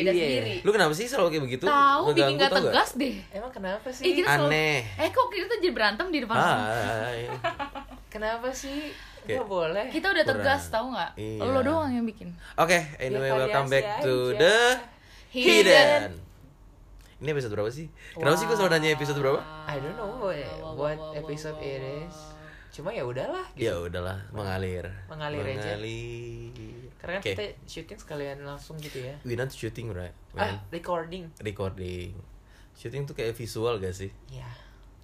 beda 0.00 0.10
Iya. 0.10 0.20
sendiri 0.22 0.54
Lu 0.60 0.70
kenapa 0.70 0.92
sih 0.92 1.06
selalu 1.06 1.28
kayak 1.28 1.44
begitu? 1.44 1.64
tahu 1.64 2.02
bikin 2.06 2.16
Ngeganggu, 2.26 2.36
gak 2.36 2.48
tau 2.48 2.56
nggak? 2.56 2.72
tegas 2.72 2.90
deh 2.94 3.14
Emang 3.30 3.50
kenapa 3.50 3.86
Eh, 3.86 3.92
sih? 3.92 4.04
kita 4.10 4.28
selalu- 4.28 4.48
Aneh. 4.48 4.78
eh 4.96 5.08
kok 5.08 5.26
kita 5.28 5.54
jadi 5.56 5.70
berantem 5.70 6.06
di 6.08 6.18
depan 6.18 6.34
rumah? 6.34 6.58
Hai. 6.66 7.20
Kenapa 8.10 8.48
sih? 8.50 8.90
Gak 9.22 9.46
boleh. 9.46 9.86
kita 9.88 10.10
udah 10.10 10.24
Kurang. 10.24 10.42
tegas 10.42 10.62
tahu 10.66 10.86
nggak 10.90 11.10
Iya. 11.14 11.44
lo 11.46 11.60
doang 11.60 11.92
yang 11.92 12.02
bikin 12.02 12.34
Oke, 12.56 12.74
anyway, 12.98 13.28
Biar 13.28 13.38
welcome 13.38 13.64
variasi 13.64 13.74
back 13.76 13.86
to 14.00 14.14
aja. 14.26 14.38
the 14.38 14.56
Hidden. 15.30 15.62
Hidden. 15.62 16.02
Ini 17.20 17.28
episode 17.30 17.52
berapa 17.52 17.68
sih? 17.68 17.86
Kenapa 18.12 18.34
sih 18.34 18.44
gue 18.44 18.56
selalu 18.56 18.72
nanya 18.74 18.90
episode 18.90 19.14
berapa? 19.14 19.38
I 19.62 19.76
don't 19.76 19.94
know 19.94 20.08
what, 20.18 20.34
Wow, 20.34 20.56
wow, 20.58 20.72
what 20.74 20.96
wow, 20.96 21.06
wow, 21.06 21.20
episode 21.20 21.54
wow, 21.54 21.68
it 21.68 21.78
wow. 21.78 22.02
is. 22.02 22.16
Cuma 22.72 22.90
ya 22.90 23.04
udahlah. 23.04 23.44
Ya 23.54 23.76
udahlah, 23.76 24.18
mengalir. 24.30 24.88
Mengalir 25.06 25.44
aja. 25.44 25.76
Mengalir. 25.76 26.79
Karena 27.00 27.16
kan 27.16 27.22
Oke. 27.24 27.32
kita 27.32 27.44
syuting 27.64 27.98
sekalian 27.98 28.38
langsung 28.44 28.76
gitu 28.76 29.00
ya. 29.00 29.16
We 29.24 29.32
not 29.32 29.48
shooting 29.48 29.88
right, 29.88 30.12
Ah, 30.36 30.60
recording. 30.68 31.32
Recording. 31.40 32.12
Shooting 32.76 33.08
tuh 33.08 33.16
kayak 33.16 33.32
visual 33.32 33.80
gak 33.80 33.96
sih? 33.96 34.12
Ya. 34.28 34.44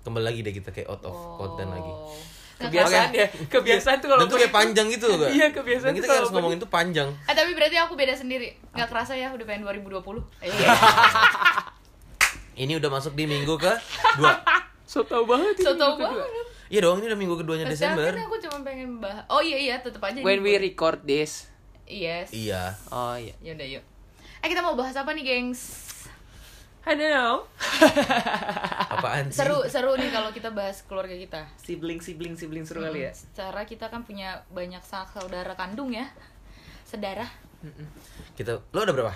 Kembali 0.05 0.23
lagi 0.23 0.45
deh 0.45 0.53
kita 0.53 0.71
kayak 0.71 0.93
out 0.93 1.03
of 1.03 1.17
content 1.41 1.73
lagi. 1.73 1.89
Oh. 1.89 2.13
Kebiasaan 2.57 3.13
Oke. 3.13 3.21
ya. 3.21 3.27
Kebiasaan 3.49 3.97
tuh 4.01 4.09
kalau 4.09 4.21
Dan 4.25 4.29
tuh 4.29 4.39
kayak 4.41 4.55
panjang 4.55 4.87
gitu 4.89 5.09
gak? 5.13 5.29
Iya, 5.33 5.47
kebiasaan 5.53 5.93
Dan 5.93 5.97
kita 5.97 6.05
tuh 6.05 6.09
kayak 6.09 6.21
harus 6.21 6.31
kalau 6.31 6.41
ngomongin 6.41 6.59
tuh 6.61 6.71
panjang. 6.73 7.09
Eh 7.29 7.35
tapi 7.37 7.51
berarti 7.53 7.77
aku 7.81 7.93
beda 7.97 8.15
sendiri. 8.17 8.49
Nggak 8.73 8.89
kerasa 8.89 9.13
ya 9.17 9.33
udah 9.33 9.45
pengen 9.45 9.65
2020. 9.65 10.21
Iya. 10.41 10.69
Ini 12.65 12.73
udah 12.81 12.89
masuk 12.89 13.13
di 13.13 13.29
minggu 13.29 13.57
ke 13.61 13.73
dua. 14.17 14.41
So 14.89 15.05
tau 15.05 15.29
banget. 15.29 15.61
so 15.61 15.77
tau 15.77 16.01
banget. 16.01 16.25
Iya 16.67 16.83
dong, 16.83 16.99
ini 16.99 17.07
udah 17.07 17.21
minggu 17.21 17.37
keduanya 17.39 17.67
Tapi 17.69 17.75
Desember. 17.79 18.11
kan 18.11 18.27
aku 18.27 18.39
cuma 18.43 18.59
pengen 18.65 18.99
bahas. 18.99 19.23
Oh 19.29 19.39
iya 19.39 19.59
iya 19.61 19.75
tetap 19.79 20.01
aja. 20.03 20.19
When 20.25 20.41
ini 20.41 20.57
we 20.57 20.73
record 20.73 21.05
this. 21.05 21.47
Yes. 21.87 22.35
Iya. 22.35 22.75
Oh 22.91 23.15
iya. 23.15 23.35
Ya 23.41 23.55
udah 23.55 23.67
yuk. 23.79 23.85
Eh 24.43 24.49
kita 24.51 24.61
mau 24.61 24.75
bahas 24.75 24.95
apa 24.99 25.15
nih, 25.15 25.25
gengs? 25.25 25.87
I 26.87 26.95
don't 26.95 27.11
know. 27.11 27.43
Apaan 28.95 29.27
sih? 29.35 29.43
Seru 29.43 29.67
seru 29.67 29.99
nih 29.99 30.07
kalau 30.15 30.31
kita 30.31 30.55
bahas 30.55 30.87
keluarga 30.87 31.19
kita. 31.19 31.43
Sibling 31.59 31.99
sibling 31.99 32.39
sibling 32.39 32.63
seru 32.63 32.87
kali 32.87 33.11
ya. 33.11 33.13
Secara 33.15 33.67
kita 33.67 33.91
kan 33.91 34.07
punya 34.07 34.47
banyak 34.55 34.79
saudara 34.87 35.59
kandung 35.59 35.91
ya. 35.91 36.07
Sedara. 36.87 37.27
Mm-mm. 37.67 37.91
Kita, 38.39 38.63
lo 38.71 38.79
ada 38.87 38.95
berapa? 38.95 39.11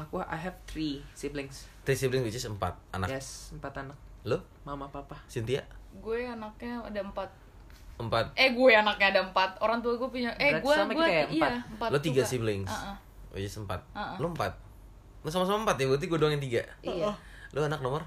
Aku 0.00 0.24
I 0.24 0.40
have 0.40 0.56
three 0.64 1.04
siblings. 1.12 1.68
Three 1.84 1.98
siblings 2.00 2.24
which 2.24 2.40
is 2.40 2.48
empat 2.48 2.80
anak. 2.96 3.12
Yes, 3.12 3.52
empat 3.52 3.84
anak. 3.84 4.00
Lo? 4.24 4.40
Mama, 4.64 4.88
papa. 4.88 5.20
Cynthia? 5.28 5.68
Gue 6.00 6.24
anaknya 6.24 6.80
ada 6.80 7.00
empat. 7.04 7.28
Empat. 8.00 8.32
Eh 8.32 8.56
gue 8.56 8.70
anaknya 8.72 9.06
ada 9.12 9.20
empat. 9.28 9.60
Orang 9.60 9.84
tua 9.84 9.92
gue 9.94 10.08
punya. 10.08 10.32
Eh 10.40 10.56
Berarti 10.56 10.64
gue 10.64 10.74
sama 10.74 10.92
gue 10.96 11.04
ya, 11.04 11.24
iya 11.28 11.28
empat. 11.28 11.52
empat. 11.76 11.88
Lo 11.92 11.98
tiga 12.00 12.22
juga. 12.24 12.30
siblings. 12.32 12.72
Uh-uh. 12.72 12.96
Which 13.36 13.44
is 13.44 13.56
empat. 13.60 13.80
Uh-uh. 13.92 14.16
Lo 14.16 14.26
empat. 14.32 14.52
Lo 15.20 15.28
sama-sama 15.28 15.68
empat 15.68 15.76
ya, 15.76 15.84
berarti 15.84 16.06
gue 16.08 16.18
doang 16.18 16.32
yang 16.32 16.40
tiga. 16.40 16.62
Iya. 16.80 17.12
Lo 17.52 17.60
anak 17.60 17.84
nomor? 17.84 18.02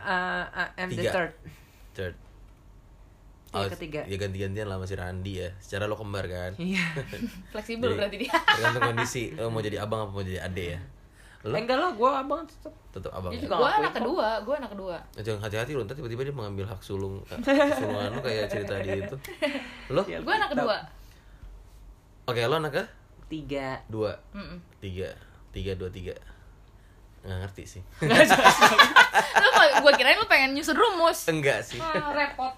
Uh, 0.00 0.46
uh, 0.48 0.68
I'm 0.78 0.88
the 0.88 1.02
Tiga. 1.02 1.10
third. 1.12 1.32
Third. 1.92 2.14
Iya, 3.50 3.66
ketiga. 3.74 4.00
Ya 4.06 4.14
ganti-gantian 4.14 4.70
lah 4.70 4.78
masih 4.78 4.94
Randi 4.94 5.42
ya. 5.42 5.50
Secara 5.58 5.90
lo 5.90 5.98
kembar 5.98 6.24
kan. 6.30 6.54
Iya. 6.54 6.86
Fleksibel 7.52 7.98
berarti 7.98 8.16
dia. 8.22 8.30
Tergantung 8.30 8.94
kondisi. 8.94 9.34
Lo 9.34 9.50
mau 9.50 9.58
jadi 9.58 9.82
abang 9.82 10.06
apa 10.06 10.14
mau 10.14 10.22
jadi 10.22 10.38
ade 10.38 10.78
ya? 10.78 10.80
Lo 11.40 11.52
Eh, 11.52 11.60
enggak 11.60 11.76
lah, 11.76 11.90
gua 11.92 12.20
abang 12.20 12.44
tetep. 12.44 12.68
tetap 12.90 13.08
abang. 13.10 13.30
Ya? 13.30 13.40
juga 13.40 13.56
gue 13.56 13.70
anak 13.72 13.80
kok. 13.86 13.96
kedua. 13.98 14.28
Gue 14.40 14.54
anak 14.56 14.70
kedua. 14.70 14.96
Jangan 15.16 15.40
hati-hati 15.40 15.72
lo, 15.72 15.82
ntar 15.82 15.94
tiba-tiba 15.94 16.22
dia 16.22 16.34
mengambil 16.34 16.66
hak 16.66 16.80
sulung 16.80 17.24
eh, 17.24 17.38
sulungan 17.78 18.10
lo 18.10 18.20
kayak 18.20 18.44
cerita 18.46 18.74
di 18.76 19.00
itu. 19.00 19.16
Lo? 19.88 20.02
Iya. 20.04 20.20
Gue 20.20 20.34
anak 20.34 20.50
kedua. 20.50 20.76
Oke, 22.26 22.40
lo 22.42 22.56
anak 22.56 22.72
ke? 22.72 22.84
Tiga. 23.28 23.80
Dua. 23.86 24.12
Mm-mm. 24.30 24.58
Tiga. 24.78 25.08
Tiga, 25.50 25.72
dua, 25.74 25.88
tiga. 25.88 26.12
Nggak 27.20 27.38
ngerti 27.42 27.64
sih. 27.68 27.82
Lu 28.00 29.48
gue 29.80 29.92
kirain 29.94 30.16
lu 30.16 30.26
pengen 30.26 30.52
nyusun 30.52 30.74
rumus. 30.74 31.24
Enggak 31.26 31.60
sih. 31.62 31.78
Ah, 31.78 32.10
repot. 32.10 32.52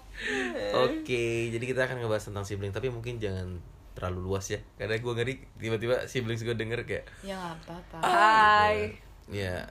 Oke, 0.81 1.23
jadi 1.49 1.63
kita 1.63 1.85
akan 1.85 1.99
ngebahas 1.99 2.25
tentang 2.25 2.43
sibling, 2.43 2.69
tapi 2.69 2.87
mungkin 2.87 3.15
jangan 3.17 3.59
terlalu 3.93 4.19
luas 4.25 4.45
ya, 4.49 4.59
karena 4.75 4.97
gue 4.97 5.13
ngeri 5.13 5.33
tiba-tiba 5.57 6.09
siblings 6.09 6.41
gue 6.41 6.57
denger 6.57 6.81
kayak, 6.83 7.05
Ya 7.21 7.37
nggak 7.37 7.55
apa-apa. 7.69 7.97
Hai. 8.01 8.97
ya. 9.29 9.63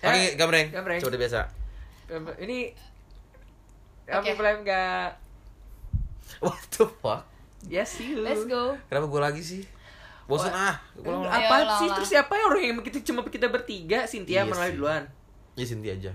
Ya, 0.00 0.08
Oke, 0.08 0.38
gambreng, 0.40 0.72
gambreng. 0.72 1.00
coba 1.02 1.18
biasa. 1.20 1.40
Ini 2.40 2.58
Oke. 4.08 4.30
apa 4.32 4.42
enggak? 4.56 5.08
What 6.40 6.62
the 6.72 6.86
fuck? 7.02 7.22
Yes, 7.68 8.00
you. 8.00 8.24
Let's 8.24 8.48
go. 8.48 8.78
Kenapa 8.88 9.06
gue 9.12 9.20
lagi 9.20 9.42
sih? 9.44 9.62
Bosan 10.24 10.54
ah, 10.54 10.78
ulang. 11.02 11.26
Apa 11.26 11.82
sih 11.82 11.90
terus 11.90 12.08
siapa 12.08 12.32
ya 12.38 12.46
orang 12.46 12.62
yang 12.62 12.78
kita 12.86 13.02
cuma 13.02 13.26
kita 13.26 13.50
bertiga 13.50 14.06
Iya 14.06 14.08
Cynthia 14.08 14.46
mulai 14.46 14.70
sih. 14.70 14.76
duluan. 14.78 15.02
Ya 15.58 15.64
Sinti 15.66 15.90
aja. 15.90 16.14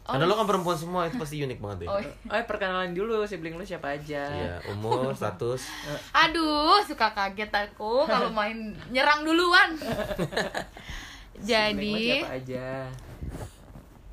Oh. 0.00 0.12
Karena 0.12 0.24
lo 0.24 0.34
kan 0.34 0.44
perempuan 0.44 0.74
semua 0.74 1.06
itu 1.06 1.16
pasti 1.16 1.38
unik 1.38 1.58
banget 1.58 1.78
ya. 1.84 1.88
Oh, 1.88 2.00
Oh, 2.26 2.42
perkenalan 2.42 2.90
dulu 2.90 3.22
sibling 3.22 3.54
lu 3.54 3.62
siapa 3.62 3.94
aja. 3.94 4.26
Iya, 4.26 4.54
umur, 4.68 5.12
status. 5.18 5.68
aduh, 6.10 6.80
suka 6.82 7.10
kaget 7.10 7.48
aku 7.48 8.04
kalau 8.04 8.32
main 8.38 8.58
nyerang 8.88 9.22
duluan. 9.22 9.76
Jadi, 11.40 12.20
siapa 12.20 12.36
aja? 12.36 12.68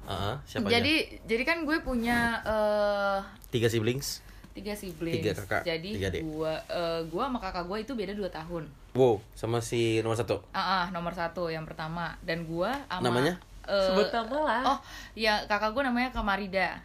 Heeh, 0.08 0.36
siapa 0.48 0.72
jadi, 0.72 0.94
aja? 1.04 1.20
jadi 1.28 1.44
kan 1.44 1.58
gue 1.64 1.78
punya 1.82 2.40
eh, 2.40 3.20
Tiga 3.50 3.68
siblings. 3.68 4.24
tiga 4.54 4.72
siblings. 4.74 5.20
Tiga 5.20 5.36
kakak, 5.36 5.62
Jadi 5.62 5.90
tiga 5.94 6.08
adik. 6.10 6.24
gue, 6.24 6.54
eh, 6.72 7.00
gue 7.04 7.20
sama 7.22 7.38
kakak 7.38 7.68
gue 7.68 7.78
itu 7.78 7.92
beda 7.94 8.14
dua 8.14 8.26
tahun. 8.28 8.64
Wow, 8.94 9.20
sama 9.34 9.60
si 9.60 10.00
nomor 10.00 10.16
satu. 10.16 10.40
Ah, 10.50 10.64
ah, 10.80 10.86
nomor 10.90 11.12
satu 11.12 11.46
yang 11.48 11.62
pertama 11.62 12.16
dan 12.22 12.42
gue 12.42 12.72
sama 12.88 13.04
Namanya? 13.04 13.36
Eh, 13.68 13.86
Sebut 13.86 14.08
nama 14.10 14.38
lah. 14.40 14.62
Oh, 14.66 14.80
ya 15.14 15.44
kakak 15.44 15.72
gue 15.72 15.84
namanya 15.84 16.10
Kamarida. 16.10 16.80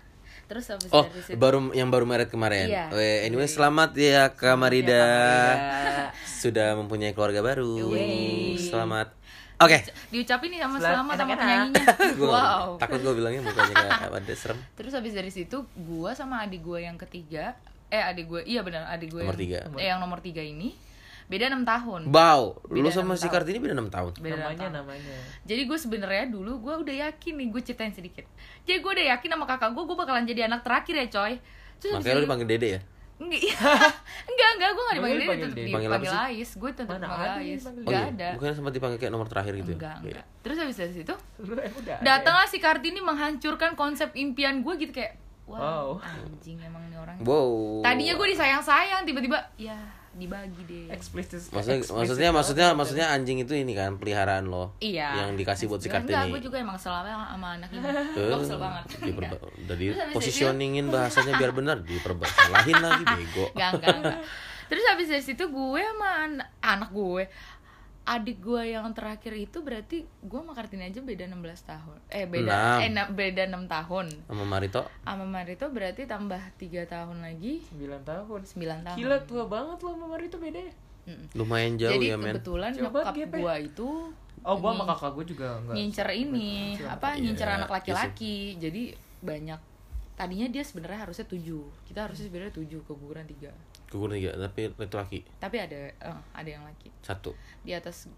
Terus 0.45 0.69
habis 0.69 0.91
Oh, 0.91 1.07
dari 1.07 1.23
situ 1.23 1.39
baru 1.39 1.73
yang 1.73 1.89
baru 1.89 2.05
merit 2.05 2.29
kemarin. 2.29 2.69
Iya. 2.69 2.93
Weh, 2.93 3.25
anyway, 3.25 3.47
selamat 3.47 3.95
ya 3.95 4.29
Kak 4.29 4.53
Marida. 4.55 5.01
Kamarida. 5.01 6.13
Sudah 6.23 6.75
mempunyai 6.75 7.13
keluarga 7.13 7.41
baru. 7.41 7.89
Wey. 7.89 8.61
Selamat. 8.61 9.15
Oke. 9.57 9.79
diucapin 10.11 10.51
nih 10.51 10.61
sama 10.61 10.77
Selam- 10.77 11.07
selamat 11.07 11.15
sama 11.17 11.33
penyanyinya. 11.33 11.87
Gua 12.19 12.31
wow. 12.35 12.69
takut 12.77 12.99
gue 12.99 13.15
bilangnya 13.15 13.41
mukanya 13.41 13.75
kayak 13.79 14.11
ada 14.19 14.35
serem. 14.35 14.59
Terus 14.75 14.93
habis 14.93 15.15
dari 15.15 15.31
situ 15.31 15.57
gue 15.73 16.11
sama 16.13 16.43
adik 16.43 16.61
gue 16.61 16.83
yang 16.83 16.99
ketiga, 16.99 17.55
eh 17.87 18.03
adik 18.03 18.27
gue, 18.27 18.41
iya 18.43 18.61
benar 18.61 18.91
adik 18.91 19.15
gue 19.15 19.23
Nomor 19.23 19.39
yang, 19.39 19.41
tiga. 19.41 19.59
eh, 19.79 19.87
yang 19.87 20.03
nomor 20.03 20.19
tiga 20.19 20.43
ini 20.43 20.75
beda 21.33 21.49
enam 21.49 21.65
tahun. 21.65 22.13
Wow, 22.13 22.61
lu 22.69 22.85
Beda 22.85 22.93
sama 22.93 23.17
enam 23.17 23.25
si. 23.25 23.29
Kartini 23.33 23.57
beda 23.57 23.73
6 23.73 23.89
tahun. 23.89 24.13
Beda 24.21 24.35
enam 24.37 24.45
namanya 24.45 24.61
tahun. 24.61 24.73
namanya. 24.85 25.17
Jadi 25.49 25.63
gue 25.65 25.79
sebenarnya 25.81 26.25
dulu 26.29 26.53
gue 26.61 26.75
udah 26.85 26.95
yakin 27.09 27.33
nih, 27.41 27.47
gue 27.49 27.61
ceritain 27.65 27.95
sedikit. 27.97 28.29
Jadi 28.69 28.79
gue 28.85 28.93
udah 28.93 29.07
yakin 29.17 29.29
sama 29.33 29.45
kakak 29.49 29.73
gue, 29.73 29.85
gue 29.89 29.97
bakalan 29.97 30.25
jadi 30.29 30.53
anak 30.53 30.61
terakhir 30.61 30.95
ya 31.01 31.07
coy. 31.09 31.33
Terus 31.81 31.97
Makanya 31.97 32.15
lu 32.21 32.23
dipanggil 32.29 32.49
Dede 32.53 32.69
ya? 32.69 32.81
Enggak, 33.23 33.39
iya. 33.39 33.55
enggak, 34.31 34.49
enggak, 34.59 34.71
gue 34.75 34.83
gak 34.83 34.97
dipanggil 34.99 35.19
Dede, 35.19 35.27
dipanggil 35.27 35.49
tetep 35.49 35.63
dipanggil? 35.63 36.13
Ais, 36.13 36.51
gue 36.59 36.71
tetep 36.75 36.87
dipanggil 36.91 37.23
ada 37.23 37.39
Ais, 37.39 37.63
enggak 37.65 37.89
iya. 37.95 38.11
ada. 38.11 38.29
Bukannya 38.37 38.55
sempat 38.59 38.73
dipanggil 38.75 38.99
kayak 38.99 39.13
nomor 39.15 39.29
terakhir 39.31 39.53
gitu 39.63 39.73
Enggak, 39.79 39.97
ya? 39.97 40.03
enggak. 40.03 40.25
Terus 40.43 40.57
habis 40.59 40.77
dari 40.77 40.93
situ, 40.93 41.15
Lu 41.39 41.53
ada 41.55 41.95
datanglah 42.03 42.47
si 42.51 42.59
Kartini 42.59 43.01
menghancurkan 43.01 43.73
konsep 43.73 44.11
impian 44.19 44.61
gue 44.61 44.75
gitu 44.77 44.93
kayak, 44.93 45.17
Wow. 45.43 45.59
wow, 45.59 45.87
anjing 46.03 46.59
emang 46.63 46.87
nih 46.87 46.99
orang. 46.99 47.17
Wow. 47.23 47.83
Tadinya 47.83 48.15
gue 48.15 48.27
disayang-sayang, 48.31 49.03
tiba-tiba 49.07 49.39
ya 49.59 49.75
dibagi 50.13 50.63
deh. 50.65 50.85
Explicit. 50.89 51.41
Maksudnya, 51.49 51.81
explicit 51.81 51.97
maksudnya, 51.97 52.31
maksudnya, 52.31 52.67
maksudnya 52.73 53.07
anjing 53.11 53.41
itu 53.41 53.53
ini 53.53 53.73
kan 53.73 53.97
peliharaan 53.97 54.45
lo. 54.45 54.77
Iya. 54.79 55.25
Yang 55.25 55.31
dikasih 55.41 55.65
buat 55.67 55.81
si 55.81 55.89
Enggak, 55.89 56.05
Kartini. 56.05 56.31
gue 56.31 56.41
juga 56.45 56.57
emang 56.61 56.77
selama 56.77 57.27
sama 57.27 57.49
anak 57.57 57.69
ini. 57.71 57.85
Gue 58.13 58.37
kesel 58.39 58.59
banget. 58.59 58.85
diperba- 59.01 59.41
Enggak. 59.41 59.41
udah 59.59 59.77
di 59.77 59.85
Terus 59.89 59.99
habis 59.99 60.15
positioningin 60.15 60.87
bahasanya 60.89 61.33
biar 61.35 61.53
benar 61.53 61.77
diperbalahin 61.81 62.79
lagi 62.79 63.05
bego. 63.07 63.45
Enggak, 63.51 63.71
enggak, 63.75 63.97
enggak. 63.99 64.19
Terus 64.63 64.85
habis 64.89 65.05
dari 65.07 65.21
situ 65.21 65.45
gue 65.45 65.83
sama 65.83 66.11
an- 66.25 66.49
anak 66.61 66.91
gue 66.91 67.29
adik 68.05 68.39
gue 68.41 68.63
yang 68.69 68.91
terakhir 68.91 69.31
itu 69.33 69.59
berarti 69.59 70.03
gue 70.03 70.35
sama 70.37 70.53
Kartini 70.53 70.85
aja 70.85 70.99
beda 70.99 71.23
16 71.25 71.39
tahun 71.65 71.97
eh 72.09 72.27
beda 72.27 72.51
Enam. 72.51 72.79
eh 72.79 72.91
na- 72.91 73.07
beda 73.09 73.43
6 73.47 73.63
tahun 73.69 74.07
Sama 74.25 74.45
Marito 74.45 74.83
sama 75.01 75.23
Marito 75.25 75.67
berarti 75.69 76.03
tambah 76.05 76.43
tiga 76.57 76.83
tahun 76.85 77.23
lagi 77.23 77.63
9 77.71 78.03
tahun. 78.03 78.41
9 78.43 78.59
tahun 78.83 78.97
Gila 78.97 79.19
tua 79.23 79.45
banget 79.47 79.79
lo 79.79 79.91
sama 79.93 80.07
Mari 80.09 80.27
itu 80.27 80.37
bedanya. 80.37 80.75
Mm-mm. 81.03 81.27
lumayan 81.33 81.75
jauh 81.77 81.93
jadi 81.93 82.07
ya 82.09 82.17
men. 82.17 82.31
kebetulan 82.33 82.71
Coba 82.73 82.99
nyokap 83.03 83.15
gue 83.33 83.55
itu 83.65 83.91
Oh, 84.43 84.59
gua 84.59 84.71
sama 84.73 84.85
kakak 84.89 85.11
gua 85.13 85.25
juga 85.25 85.47
enggak. 85.57 85.75
ngincer 85.77 86.09
ini 86.13 86.75
Kecil. 86.75 86.87
apa 86.89 87.07
Iya, 87.09 87.21
ngincer 87.23 87.49
anak 87.49 87.69
iya 87.69 87.75
laki-laki 87.77 88.37
jadi 88.59 88.83
banyak 89.21 89.61
tadinya 90.13 90.47
dia 90.49 90.61
sebenarnya 90.61 91.01
harusnya 91.01 91.23
tujuh 91.25 91.63
kita 91.85 92.05
harusnya 92.05 92.27
sebenarnya 92.27 92.51
tujuh 92.53 92.83
keguguran 92.83 93.23
tiga 93.25 93.55
Gugur 93.93 94.09
tiga 94.11 94.33
tapi 94.35 94.67
itu 94.67 94.97
laki 94.97 95.21
tapi 95.37 95.57
ada 95.59 95.93
eh, 95.93 96.19
ada 96.33 96.49
yang 96.49 96.65
laki 96.65 96.89
satu 96.99 97.37
di 97.61 97.71
atas 97.71 98.09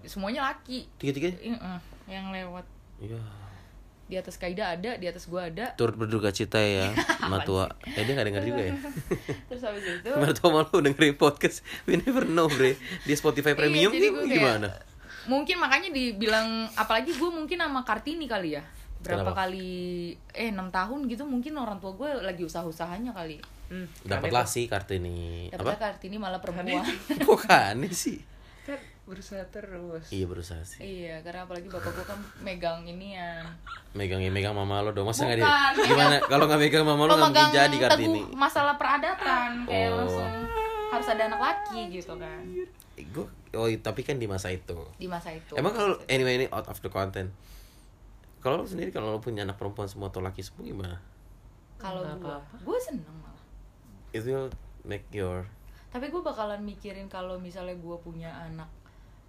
semuanya 0.00 0.46
laki 0.46 0.86
tiga 0.96 1.10
tiga. 1.10 1.28
Eh, 1.34 1.58
yang 2.06 2.30
lewat 2.30 2.62
Iya. 2.96 3.18
di 4.04 4.14
atas 4.14 4.36
Kaida 4.36 4.70
ada 4.70 4.94
di 4.94 5.04
atas 5.04 5.26
gua 5.26 5.48
ada 5.48 5.72
Turut 5.74 5.96
berduka 5.96 6.28
cita 6.28 6.60
ya, 6.60 6.92
Matua. 7.24 7.66
Eh 7.88 8.04
dia 8.04 8.12
gak 8.12 8.28
denger 8.28 8.44
juga 8.44 8.62
ya. 8.62 8.74
terus 9.48 9.64
habis 9.64 9.80
itu 9.82 10.10
Matua 10.12 10.48
malu 10.52 10.76
dengerin 10.78 11.16
podcast. 11.16 11.64
We 11.82 11.96
never 11.96 12.22
know 12.22 12.46
bre. 12.46 12.76
Di 13.02 13.12
Spotify 13.12 13.50
Iya, 13.50 13.58
Premium 13.58 13.90
kayak- 13.90 14.28
gimana? 14.28 14.68
mungkin 15.24 15.56
makanya 15.56 15.88
dibilang 15.88 16.68
apalagi 16.76 17.16
gue 17.16 17.30
mungkin 17.32 17.56
sama 17.56 17.80
Kartini 17.80 18.28
kali 18.28 18.54
ya 18.54 18.62
berapa 19.04 19.20
Kenapa? 19.22 19.44
kali 19.44 19.68
eh 20.32 20.48
enam 20.48 20.68
tahun 20.68 21.04
gitu 21.06 21.22
mungkin 21.22 21.52
orang 21.54 21.76
tua 21.76 21.92
gue 21.92 22.10
lagi 22.18 22.42
usaha-usahanya 22.42 23.12
kali 23.12 23.38
Hmm, 23.64 23.88
Dapatlah 24.02 24.44
sih 24.44 24.64
Kartini. 24.64 25.48
Apa? 25.50 25.72
Kartini 25.74 26.16
malah 26.16 26.36
perempuan 26.36 26.84
Bukan 27.24 27.80
sih. 27.88 28.20
Kan 28.62 28.76
berusaha 29.04 29.40
terus. 29.46 30.04
Iya 30.08 30.24
berusaha 30.24 30.60
sih. 30.62 30.80
iya 30.80 31.16
karena 31.20 31.44
apalagi 31.44 31.68
bapak 31.68 31.92
gue 31.92 32.04
kan 32.04 32.16
megang 32.40 32.84
ini 32.84 33.16
ya 33.16 33.40
Megang 33.92 34.20
megang 34.26 34.52
mama 34.52 34.80
lo 34.80 34.92
dong. 34.92 35.04
Masa 35.04 35.24
nggak 35.24 35.38
dia? 35.38 35.48
Gimana? 35.80 36.20
Kalau 36.22 36.44
nggak 36.44 36.60
megang 36.60 36.84
mama 36.84 37.04
lo 37.04 37.12
nggak 37.14 37.24
mungkin 37.26 37.48
jadi 37.50 37.76
Kartini. 37.78 38.20
teguh 38.20 38.36
masalah 38.36 38.74
peradatan 38.74 39.64
kayak 39.64 39.88
Oh. 39.90 39.96
langsung 39.98 40.32
harus 40.86 41.08
ada 41.08 41.22
anak 41.26 41.40
laki 41.40 41.80
gitu 41.90 42.12
kan 42.14 42.44
Gue 42.94 43.26
oh 43.50 43.66
tapi 43.80 44.04
kan 44.04 44.16
di 44.16 44.28
masa 44.28 44.48
itu. 44.48 44.76
di 44.94 45.08
masa 45.08 45.32
itu 45.32 45.56
Emang 45.56 45.72
kalau 45.72 45.96
anyway 46.06 46.36
ini 46.36 46.46
out 46.48 46.68
of 46.68 46.78
the 46.78 46.88
content. 46.88 47.32
Kalau 48.44 48.60
lo 48.60 48.68
sendiri 48.68 48.92
kalau 48.92 49.08
lo 49.08 49.18
punya 49.18 49.42
anak 49.42 49.56
perempuan 49.56 49.88
semua 49.88 50.12
atau 50.12 50.20
laki 50.20 50.44
semua 50.44 50.62
gimana? 50.62 50.96
kalau 51.74 52.00
gue 52.00 52.36
gue 52.64 52.78
seneng 52.80 53.12
malah 53.20 53.44
It 54.12 54.24
will 54.24 54.48
make 54.84 55.04
your 55.10 55.44
tapi 55.90 56.10
gue 56.10 56.18
bakalan 56.18 56.58
mikirin 56.60 57.06
kalau 57.06 57.36
misalnya 57.36 57.76
gue 57.76 57.96
punya 58.00 58.26
anak 58.34 58.66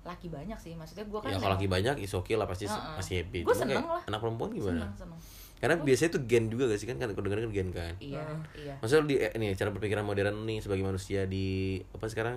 laki 0.02 0.30
banyak 0.30 0.56
sih 0.56 0.74
maksudnya 0.74 1.04
gue 1.04 1.20
kan 1.20 1.30
ya 1.30 1.38
kalau 1.38 1.58
laki 1.58 1.68
banyak 1.68 1.96
is 2.00 2.14
okay 2.14 2.38
lah 2.38 2.46
pasti 2.46 2.66
Heeh. 2.66 2.96
masih 2.96 3.14
happy. 3.22 3.40
Gua 3.42 3.52
Cuma 3.52 3.62
seneng 3.66 3.82
kayak 3.82 3.92
lah. 3.92 4.04
Anak 4.08 4.20
perempuan 4.22 4.50
gimana? 4.54 4.82
seneng 4.86 4.94
seneng 4.96 5.20
Karena 5.56 5.76
biasanya 5.82 6.10
tuh 6.14 6.22
gen 6.30 6.46
juga 6.52 6.64
gak 6.68 6.78
sih 6.78 6.86
kan? 6.86 6.98
Kan 7.00 7.10
kalau 7.12 7.26
dengar 7.26 7.40
kan 7.42 7.52
gen 7.52 7.70
kan. 7.74 7.94
iya 7.98 8.22
iya 8.54 8.76
Maksudnya 8.80 9.04
di 9.10 9.16
eh, 9.18 9.32
nih 9.34 9.58
cara 9.58 9.70
berpikiran 9.74 10.06
modern 10.06 10.46
nih 10.46 10.60
sebagai 10.62 10.86
manusia 10.86 11.26
di 11.26 11.80
apa 11.92 12.06
sekarang 12.06 12.36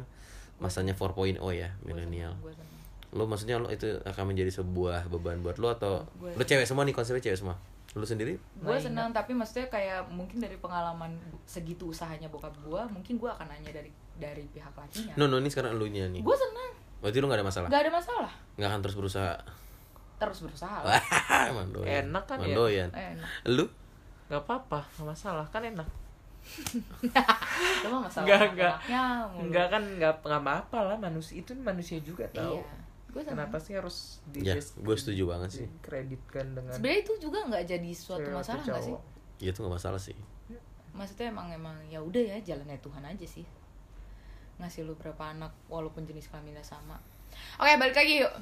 masanya 0.58 0.96
4.0 0.96 1.38
ya 1.52 1.68
milenial. 1.84 2.32
gue 2.40 2.52
seneng 2.52 2.77
Lo 3.10 3.24
maksudnya 3.24 3.56
lo 3.56 3.68
itu 3.68 3.88
akan 3.98 4.24
menjadi 4.26 4.52
sebuah 4.54 5.08
beban 5.08 5.38
buat 5.38 5.56
lo 5.56 5.70
atau 5.70 6.04
Gua- 6.14 6.30
lo 6.30 6.42
cewek 6.42 6.64
semua 6.64 6.82
nih 6.82 6.92
konsepnya 6.92 7.22
cewek 7.22 7.38
semua. 7.38 7.56
Lo 7.90 8.04
sendiri? 8.04 8.36
gue 8.36 8.76
seneng 8.78 9.10
tapi 9.10 9.32
maksudnya 9.32 9.64
kayak 9.66 10.04
mungkin 10.06 10.38
dari 10.38 10.54
pengalaman 10.56 11.16
segitu 11.42 11.88
usahanya 11.88 12.28
bokap 12.28 12.52
gue 12.58 12.82
mungkin 12.86 13.16
gue 13.16 13.26
akan 13.26 13.48
nanya 13.48 13.72
dari 13.72 13.88
dari 14.14 14.44
pihak 14.46 14.70
lakinya 14.70 15.16
No 15.16 15.24
no 15.24 15.36
ini 15.36 15.48
sekarang 15.48 15.72
elunya 15.72 16.04
nih. 16.06 16.20
gue 16.20 16.36
seneng 16.36 16.72
Berarti 16.98 17.16
lo 17.16 17.26
gak 17.26 17.38
ada 17.38 17.46
masalah? 17.46 17.68
nggak 17.68 17.82
ada 17.82 17.92
masalah 17.94 18.32
Nggak 18.54 18.68
akan 18.68 18.80
terus 18.82 18.94
berusaha. 18.94 19.34
terus 20.18 20.38
berusaha 20.42 20.78
emang 21.48 21.70
doyan. 21.74 22.04
Enak 22.04 22.24
kan 22.24 22.36
ya? 22.42 22.52
doyan. 22.52 22.88
Eh, 22.92 23.14
enak 23.14 23.30
Lu? 23.48 23.64
Gak 24.28 24.42
apa-apa, 24.42 24.84
gak 24.92 25.06
masalah. 25.08 25.46
Kan 25.48 25.64
enak. 25.64 25.88
mah 27.84 28.00
masalah 28.02 28.24
Enggak, 28.26 28.40
enggak. 28.52 28.76
Enggak 29.38 29.66
kan 29.68 29.82
enggak 29.86 30.12
enggak 30.18 30.40
apa-apa 30.40 30.78
lah 30.84 30.96
manusia 30.98 31.34
itu 31.36 31.50
manusia 31.56 31.98
juga 32.00 32.28
tahu. 32.28 32.60
iya 32.60 32.86
gue 33.08 33.20
seneng 33.20 33.40
Kenapa 33.40 33.56
sih 33.56 33.72
harus 33.72 34.20
di 34.28 34.44
Ya, 34.44 34.54
gue 34.54 34.96
setuju 34.96 35.22
banget 35.26 35.50
sih. 35.50 35.66
kreditkan 35.80 36.52
dengan 36.52 36.72
sebenarnya 36.72 37.00
itu 37.02 37.12
juga 37.18 37.38
nggak 37.44 37.64
jadi 37.66 37.90
suatu 37.90 38.28
masalah 38.28 38.62
nggak 38.62 38.82
sih 38.84 38.94
cowok? 38.94 39.02
Ya 39.38 39.48
itu 39.48 39.60
gak 39.60 39.74
masalah 39.74 40.00
sih. 40.00 40.18
maksudnya 40.90 41.30
emang 41.30 41.46
emang 41.48 41.76
ya 41.86 42.02
udah 42.02 42.18
ya 42.18 42.36
jalannya 42.42 42.74
Tuhan 42.78 43.00
aja 43.00 43.22
sih 43.22 43.46
ngasih 44.58 44.82
lu 44.82 44.98
berapa 44.98 45.30
anak 45.30 45.54
walaupun 45.66 46.02
jenis 46.02 46.26
kelaminnya 46.26 46.60
sama 46.60 46.98
oke 47.54 47.70
balik 47.78 47.94
lagi 47.94 48.18
yuk 48.18 48.34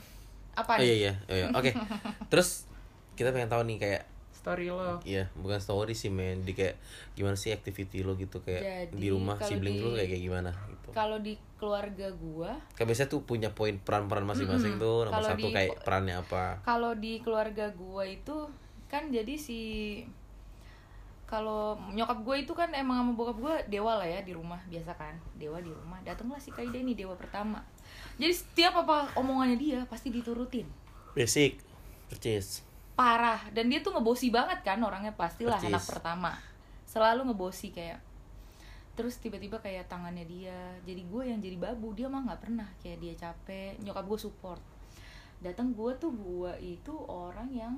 apa 0.56 0.72
Oh 0.72 0.80
nih 0.80 0.88
iya 0.88 0.96
iya, 0.96 1.12
oh, 1.28 1.36
iya. 1.36 1.46
Oke. 1.52 1.70
Terus 2.32 2.64
kita 3.12 3.28
pengen 3.28 3.52
tahu 3.52 3.60
nih 3.68 3.76
kayak 3.76 4.02
Story 4.46 4.70
lo. 4.70 5.02
Iya, 5.02 5.26
bukan 5.34 5.58
story 5.58 5.90
sih 5.90 6.06
men. 6.06 6.38
Di 6.40 6.54
kayak 6.54 6.78
gimana 7.12 7.34
sih 7.34 7.50
activity 7.50 8.00
lo 8.00 8.14
gitu 8.14 8.38
kayak 8.38 8.62
Jadi, 8.62 8.94
di 8.94 9.08
rumah 9.10 9.34
sibling 9.40 9.74
di- 9.74 9.82
lo 9.82 9.90
kayak 9.92 10.06
kayak 10.08 10.22
gimana 10.22 10.50
gitu. 10.70 10.88
kalau 10.94 11.18
di 11.18 11.34
keluarga 11.56 12.06
gua 12.14 12.54
Kayak 12.72 12.88
biasanya 12.88 13.10
tuh 13.10 13.20
punya 13.20 13.50
poin 13.50 13.74
peran-peran 13.76 14.22
masing-masing 14.22 14.78
tuh. 14.78 15.02
Nomor 15.02 15.18
Kalau 15.18 15.28
satu 15.28 15.42
di- 15.42 15.52
kayak 15.52 15.82
perannya 15.82 16.14
apa. 16.16 16.62
kalau 16.62 16.94
di 16.94 17.18
keluarga 17.18 17.66
gua 17.74 18.06
itu 18.06 18.46
kan 18.86 19.10
jadi 19.10 19.34
si 19.34 19.58
kalau 21.26 21.74
nyokap 21.90 22.22
gue 22.22 22.36
itu 22.38 22.54
kan 22.54 22.70
emang 22.70 23.02
sama 23.02 23.12
bokap 23.12 23.36
gue 23.36 23.54
dewa 23.68 23.98
lah 23.98 24.06
ya 24.06 24.22
di 24.22 24.30
rumah 24.30 24.62
biasa 24.64 24.94
kan 24.94 25.10
dewa 25.34 25.58
di 25.58 25.74
rumah 25.74 25.98
datanglah 26.00 26.38
si 26.38 26.54
Kaida 26.54 26.78
ini 26.78 26.94
dewa 26.94 27.18
pertama 27.18 27.58
jadi 28.14 28.30
setiap 28.30 28.78
apa 28.78 29.10
omongannya 29.12 29.58
dia 29.58 29.78
pasti 29.84 30.08
diturutin 30.08 30.70
Basic. 31.12 31.58
Percis. 32.06 32.62
Parah. 32.96 33.44
Dan 33.52 33.68
dia 33.68 33.84
tuh 33.84 33.94
ngebosi 33.94 34.32
banget 34.32 34.64
kan 34.64 34.80
orangnya 34.80 35.12
pastilah 35.12 35.60
Percis. 35.60 35.70
anak 35.70 35.84
pertama. 35.84 36.32
Selalu 36.88 37.30
ngebosi 37.30 37.70
kayak 37.70 38.00
terus 38.96 39.20
tiba-tiba 39.20 39.60
kayak 39.60 39.92
tangannya 39.92 40.24
dia 40.24 40.56
jadi 40.88 41.04
gue 41.04 41.22
yang 41.28 41.36
jadi 41.36 41.60
babu 41.60 41.92
dia 41.92 42.08
mah 42.08 42.24
nggak 42.24 42.40
pernah 42.40 42.68
kayak 42.80 42.98
dia 42.98 43.14
capek. 43.14 43.76
Nyokap 43.84 44.04
gue 44.08 44.18
support. 44.18 44.62
Datang 45.44 45.76
gue 45.76 45.92
tuh 46.00 46.10
gue 46.16 46.52
itu 46.64 46.96
orang 47.06 47.52
yang 47.52 47.74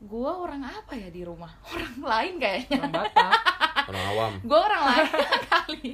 gue 0.00 0.30
orang 0.32 0.64
apa 0.64 0.96
ya 0.96 1.12
di 1.12 1.24
rumah? 1.24 1.52
Orang 1.72 1.96
lain 2.00 2.34
kayaknya. 2.40 2.80
Orang 2.84 2.92
Batak. 2.92 3.55
Orang 3.86 4.04
awam. 4.08 4.32
gue 4.40 4.58
orang 4.58 4.82
lain 4.84 5.06
kali 5.48 5.90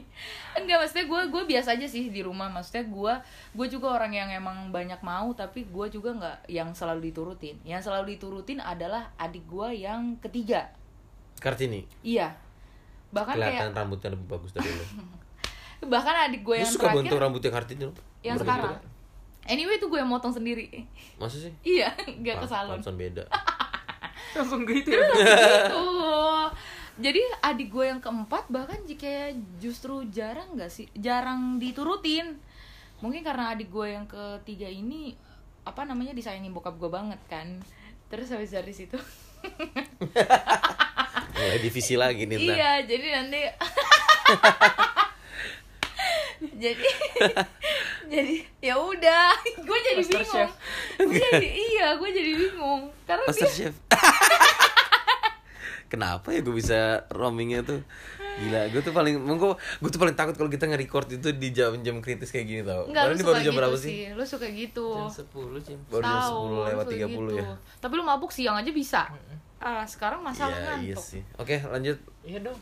enggak 0.55 0.77
maksudnya 0.79 1.05
gue 1.05 1.21
gue 1.29 1.43
biasa 1.47 1.69
aja 1.73 1.85
sih 1.85 2.09
di 2.09 2.21
rumah 2.21 2.49
maksudnya 2.49 2.85
gue 2.85 3.13
gue 3.53 3.67
juga 3.69 3.93
orang 3.93 4.11
yang 4.11 4.29
emang 4.29 4.69
banyak 4.69 4.97
mau 5.01 5.29
tapi 5.33 5.65
gue 5.65 5.87
juga 5.89 6.11
nggak 6.11 6.39
yang 6.49 6.73
selalu 6.73 7.09
diturutin 7.09 7.61
yang 7.63 7.79
selalu 7.79 8.17
diturutin 8.17 8.59
adalah 8.59 9.13
adik 9.17 9.45
gue 9.45 9.69
yang 9.79 10.17
ketiga 10.19 10.73
Kartini. 11.37 11.85
iya 12.01 12.33
bahkan 13.09 13.35
Kelihatan 13.35 13.69
kayak 13.69 13.77
rambutnya 13.77 14.09
lebih 14.11 14.27
bagus 14.27 14.51
dari 14.51 14.69
lo. 14.69 14.85
bahkan 15.93 16.15
adik 16.27 16.41
gue 16.43 16.57
yang 16.57 16.65
suka 16.67 16.87
terakhir 16.87 16.97
bentuk 17.03 17.19
rambutnya 17.19 17.51
Kartini 17.51 17.83
lo? 17.83 17.93
yang 18.21 18.37
Berbentuk 18.37 18.41
sekarang 18.41 18.73
kan? 18.73 18.83
anyway 19.45 19.75
itu 19.75 19.85
gue 19.85 19.99
yang 19.99 20.09
motong 20.09 20.31
sendiri 20.31 20.89
Masa 21.17 21.37
sih? 21.39 21.53
iya 21.63 21.93
nggak 22.21 22.41
ke 22.41 22.47
salon 22.47 22.79
pantesan 22.79 22.97
beda. 22.97 23.25
Langsung 24.33 24.65
gitu 24.65 24.89
ya. 24.89 24.97
gitu 24.97 25.85
jadi 27.01 27.23
adik 27.41 27.73
gue 27.73 27.89
yang 27.89 28.01
keempat 28.05 28.53
bahkan 28.53 28.81
jika 28.85 29.33
justru 29.57 30.05
jarang 30.13 30.53
nggak 30.57 30.69
sih? 30.69 30.87
Jarang 30.97 31.57
diturutin. 31.57 32.37
Mungkin 33.01 33.25
karena 33.25 33.57
adik 33.57 33.73
gue 33.73 33.87
yang 33.97 34.05
ketiga 34.05 34.69
ini 34.69 35.17
apa 35.63 35.87
namanya 35.87 36.13
disayangin 36.13 36.53
bokap 36.53 36.77
gue 36.77 36.91
banget 36.93 37.21
kan. 37.31 37.61
Terus 38.13 38.29
habis 38.29 38.53
dari 38.53 38.77
situ 38.77 39.01
Mulai 41.33 41.59
divisi 41.65 41.97
lagi 41.97 42.29
nih 42.29 42.37
iya 42.39 42.85
jadi 42.85 43.07
nanti 43.19 43.41
jadi 46.63 46.91
jadi 48.13 48.37
ya 48.61 48.75
udah. 48.77 49.33
Gue 49.63 49.79
jadi 49.81 50.03
Master 50.03 50.21
bingung. 50.21 50.51
gue 51.09 51.19
jadi 51.19 51.49
iya 51.49 51.87
gue 51.97 52.11
jadi 52.13 52.33
bingung. 52.37 52.83
Karena 53.07 53.25
Master 53.25 53.49
dia 53.49 53.57
Chef. 53.71 53.75
Kenapa 55.93 56.33
ya 56.33 56.41
gue 56.41 56.55
bisa 56.55 57.05
roamingnya 57.13 57.61
tuh 57.63 57.85
Gila, 58.33 58.73
gue 58.73 58.81
tuh 58.81 58.91
paling 58.91 59.13
Gue 59.29 59.53
gue 59.53 59.91
tuh 59.93 60.01
paling 60.01 60.17
takut 60.17 60.33
kalau 60.33 60.49
kita 60.49 60.65
nge-record 60.65 61.05
itu 61.13 61.29
di 61.31 61.53
jam-jam 61.53 62.01
kritis 62.01 62.33
kayak 62.33 62.47
gini 62.49 62.63
tau 62.65 62.89
Enggak, 62.89 63.05
lu 63.05 63.13
ini 63.13 63.23
baru 63.23 63.37
jam 63.37 63.45
gitu 63.45 63.59
berapa 63.61 63.77
sih. 63.77 63.85
sih? 63.85 63.99
Lu 64.11 64.25
suka 64.25 64.47
gitu. 64.49 64.87
Jam 64.89 65.13
10 65.13 65.29
jam. 65.61 65.79
Baru 65.87 66.01
jam 66.01 66.17
Tahu, 66.17 66.33
10 66.33 66.49
lu 66.49 66.59
lewat 66.65 66.87
suka 66.87 66.97
30 66.97 67.37
ya 67.37 67.45
Tapi 67.77 67.93
lu 67.93 68.03
mabuk 68.03 68.33
siang 68.33 68.57
aja 68.57 68.73
bisa. 68.73 69.03
Ah, 69.61 69.85
sekarang 69.85 70.25
masalah 70.25 70.57
Iya, 70.57 70.65
iya 70.81 70.97
ngantuk. 70.97 71.05
sih 71.05 71.23
Oke 71.37 71.61
lanjut 71.61 72.01
Iya 72.25 72.39
dong. 72.41 72.59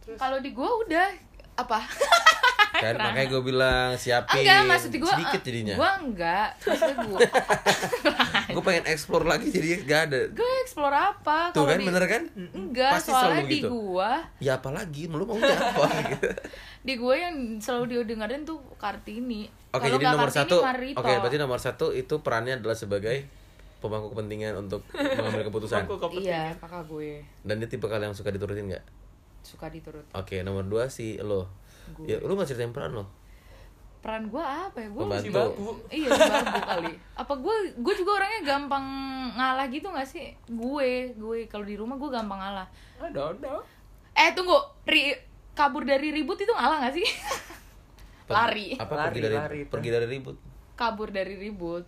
Terus 0.00 0.16
Kalau 0.16 0.40
di 0.40 0.50
gua 0.50 0.72
udah 0.80 1.06
apa? 1.54 1.78
Kan 2.78 2.94
makanya 2.94 3.26
gue 3.28 3.42
bilang 3.44 3.88
siapin 3.94 4.38
enggak, 4.40 4.62
maksud 4.64 4.90
gua 4.96 5.12
Sedikit 5.12 5.40
jadinya 5.42 5.74
Gua 5.74 5.90
enggak. 5.98 6.48
Maksud 6.60 6.96
gua. 7.04 7.18
Gue 8.54 8.62
pengen 8.64 8.84
explore 8.86 9.26
lagi 9.26 9.46
jadi 9.48 9.82
gak 9.82 10.00
ada 10.08 10.20
gua 10.30 10.50
explore 10.62 10.94
apa? 10.94 11.50
Tuh 11.50 11.64
kan 11.64 11.76
di- 11.76 11.84
bener 11.84 12.04
kan? 12.04 12.22
Enggak, 12.50 12.92
Pasti 12.96 13.10
soalnya 13.10 13.26
selalu 13.36 13.46
di 13.46 13.58
gitu. 13.58 13.68
gua, 13.68 14.10
Ya 14.38 14.52
apalagi, 14.56 15.02
lu 15.06 15.24
maunya 15.24 15.52
apa 15.52 15.86
gitu. 16.08 16.28
di 16.86 16.94
gua 16.94 17.14
yang 17.14 17.34
selalu 17.58 17.84
dia 17.88 18.00
dengerin 18.06 18.42
tuh 18.42 18.58
Kartini. 18.76 19.50
Oke 19.68 19.84
Kalau 19.84 19.84
jadi 19.92 20.00
nggak 20.00 20.14
nomor 20.14 20.28
Kartini, 20.28 20.40
satu 20.40 20.56
Marito. 20.60 20.96
Oke 20.96 21.12
berarti 21.14 21.36
nomor 21.36 21.58
satu 21.58 21.86
itu 21.92 22.14
perannya 22.18 22.54
adalah 22.56 22.74
sebagai 22.74 23.16
Pemangku 23.78 24.10
kepentingan 24.10 24.58
untuk 24.58 24.82
mengambil 24.90 25.46
keputusan 25.46 25.86
Aku 25.86 25.94
kok 25.96 26.10
Iya, 26.10 26.50
kakak 26.58 26.82
gue 26.88 27.22
Dan 27.40 27.62
dia 27.62 27.68
tipe 27.68 27.86
kalian 27.86 28.10
yang 28.10 28.16
suka 28.16 28.30
diturutin 28.30 28.66
gak? 28.68 28.82
suka 29.38 29.70
diturut. 29.70 30.02
Oke 30.12 30.42
nomor 30.42 30.60
dua 30.62 30.88
si 30.88 31.14
lo 31.16 31.46
Gue. 31.92 32.06
Ya 32.06 32.16
lu 32.18 32.32
gak 32.34 32.46
ceritain 32.46 32.70
peran 32.70 32.92
lo? 32.92 33.04
Peran 33.98 34.30
gua 34.30 34.70
apa 34.70 34.78
ya? 34.78 34.88
Gua 34.88 35.02
Pembantu. 35.04 35.24
si 35.24 35.30
babu. 35.30 35.68
Iya 35.88 36.08
si 36.08 36.22
babu 36.24 36.58
kali. 36.62 36.92
Apa 37.14 37.32
gue 37.34 37.56
gue 37.74 37.94
juga 37.96 38.10
orangnya 38.14 38.40
gampang 38.46 38.86
ngalah 39.34 39.66
gitu 39.68 39.88
gak 39.88 40.06
sih? 40.06 40.32
Gue 40.46 41.12
gue 41.12 41.38
kalau 41.46 41.64
di 41.64 41.74
rumah 41.74 41.96
gue 41.96 42.06
gampang 42.06 42.38
ngalah. 42.38 42.66
Ada 42.98 43.20
ada. 43.32 43.52
Eh 44.14 44.30
tunggu, 44.32 44.54
ri, 44.84 45.14
kabur 45.52 45.82
dari 45.82 46.10
ribut 46.10 46.36
itu 46.36 46.50
ngalah 46.50 46.82
gak 46.82 46.94
sih? 46.94 47.06
Per- 48.24 48.34
Lari. 48.34 48.74
Apa 48.74 48.92
Lari, 48.92 49.06
pergi 49.08 49.20
dari 49.20 49.36
lari, 49.36 49.60
pergi 49.64 49.90
dari 49.90 50.06
ribut? 50.06 50.36
kabur 50.74 51.08
dari 51.10 51.34
ribut. 51.34 51.84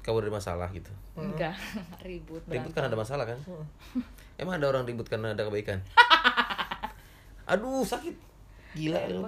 Kabur 0.00 0.20
dari 0.20 0.32
masalah 0.32 0.68
gitu. 0.70 0.88
Enggak, 1.14 1.56
ribut. 2.08 2.40
Ribut 2.46 2.72
kan 2.72 2.88
ada 2.88 2.96
masalah 2.96 3.24
kan? 3.24 3.36
Emang 4.34 4.56
ada 4.56 4.66
orang 4.66 4.84
ribut 4.84 5.04
karena 5.04 5.32
ada 5.32 5.44
kebaikan? 5.44 5.84
Aduh 7.52 7.84
sakit. 7.84 8.16
Gila 8.74 8.98
lu. 9.08 9.22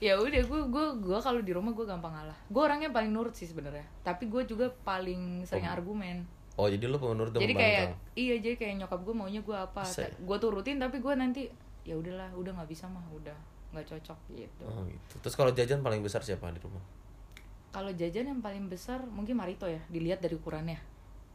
Ya 0.00 0.16
udah 0.16 0.42
gue 0.42 0.60
gue 0.66 0.86
gue 0.98 1.18
kalau 1.18 1.40
di 1.40 1.52
rumah 1.52 1.70
gue 1.70 1.84
gampang 1.84 2.08
ngalah 2.10 2.38
gue 2.46 2.56
orangnya 2.58 2.88
paling 2.88 3.12
nurut 3.12 3.32
sih 3.32 3.44
sebenarnya 3.44 3.84
tapi 4.00 4.26
gue 4.26 4.42
juga 4.44 4.72
paling 4.80 5.44
sering 5.44 5.68
Oh. 5.68 5.76
argumen 5.76 6.24
Oh 6.56 6.66
jadi 6.66 6.88
lu 6.88 6.96
penurut 6.96 7.32
jadi 7.32 7.52
kayak 7.52 7.84
iya 8.14 8.36
jadi 8.36 8.56
kayak 8.56 8.74
nyokap 8.80 9.00
gue 9.00 9.12
maunya 9.12 9.40
gue 9.40 9.52
apa 9.52 9.84
gue 10.16 10.36
turutin 10.36 10.76
tapi 10.76 10.98
gue 10.98 11.12
nanti 11.12 11.52
ya 11.82 11.94
udahlah 11.94 12.32
udah 12.32 12.52
nggak 12.54 12.68
bisa 12.68 12.88
mah 12.88 13.04
udah 13.10 13.36
nggak 13.70 13.86
cocok 13.86 14.18
gitu 14.34 14.64
Oh 14.64 14.82
gitu. 14.82 15.14
Terus 15.20 15.34
kalau 15.36 15.52
jajan 15.52 15.80
paling 15.80 16.00
besar 16.00 16.20
siapa 16.20 16.48
di 16.48 16.58
rumah? 16.58 16.80
kalau 17.70 17.92
jajan 17.92 18.26
yang 18.26 18.40
paling 18.40 18.66
besar 18.66 19.04
mungkin 19.06 19.36
Marito 19.36 19.62
ya 19.62 19.78
dilihat 19.86 20.18
dari 20.18 20.34
ukurannya 20.34 20.80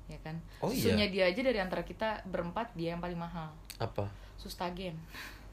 ya 0.05 0.19
kan 0.19 0.35
Oh 0.59 0.67
iya? 0.67 0.89
susunya 0.89 1.07
dia 1.07 1.23
aja 1.25 1.39
dari 1.39 1.61
antara 1.61 1.81
kita 1.81 2.25
berempat 2.25 2.73
dia 2.73 2.91
yang 2.91 2.99
paling 2.99 3.15
mahal 3.15 3.53
Apa? 3.77 4.09
sustagen 4.35 4.97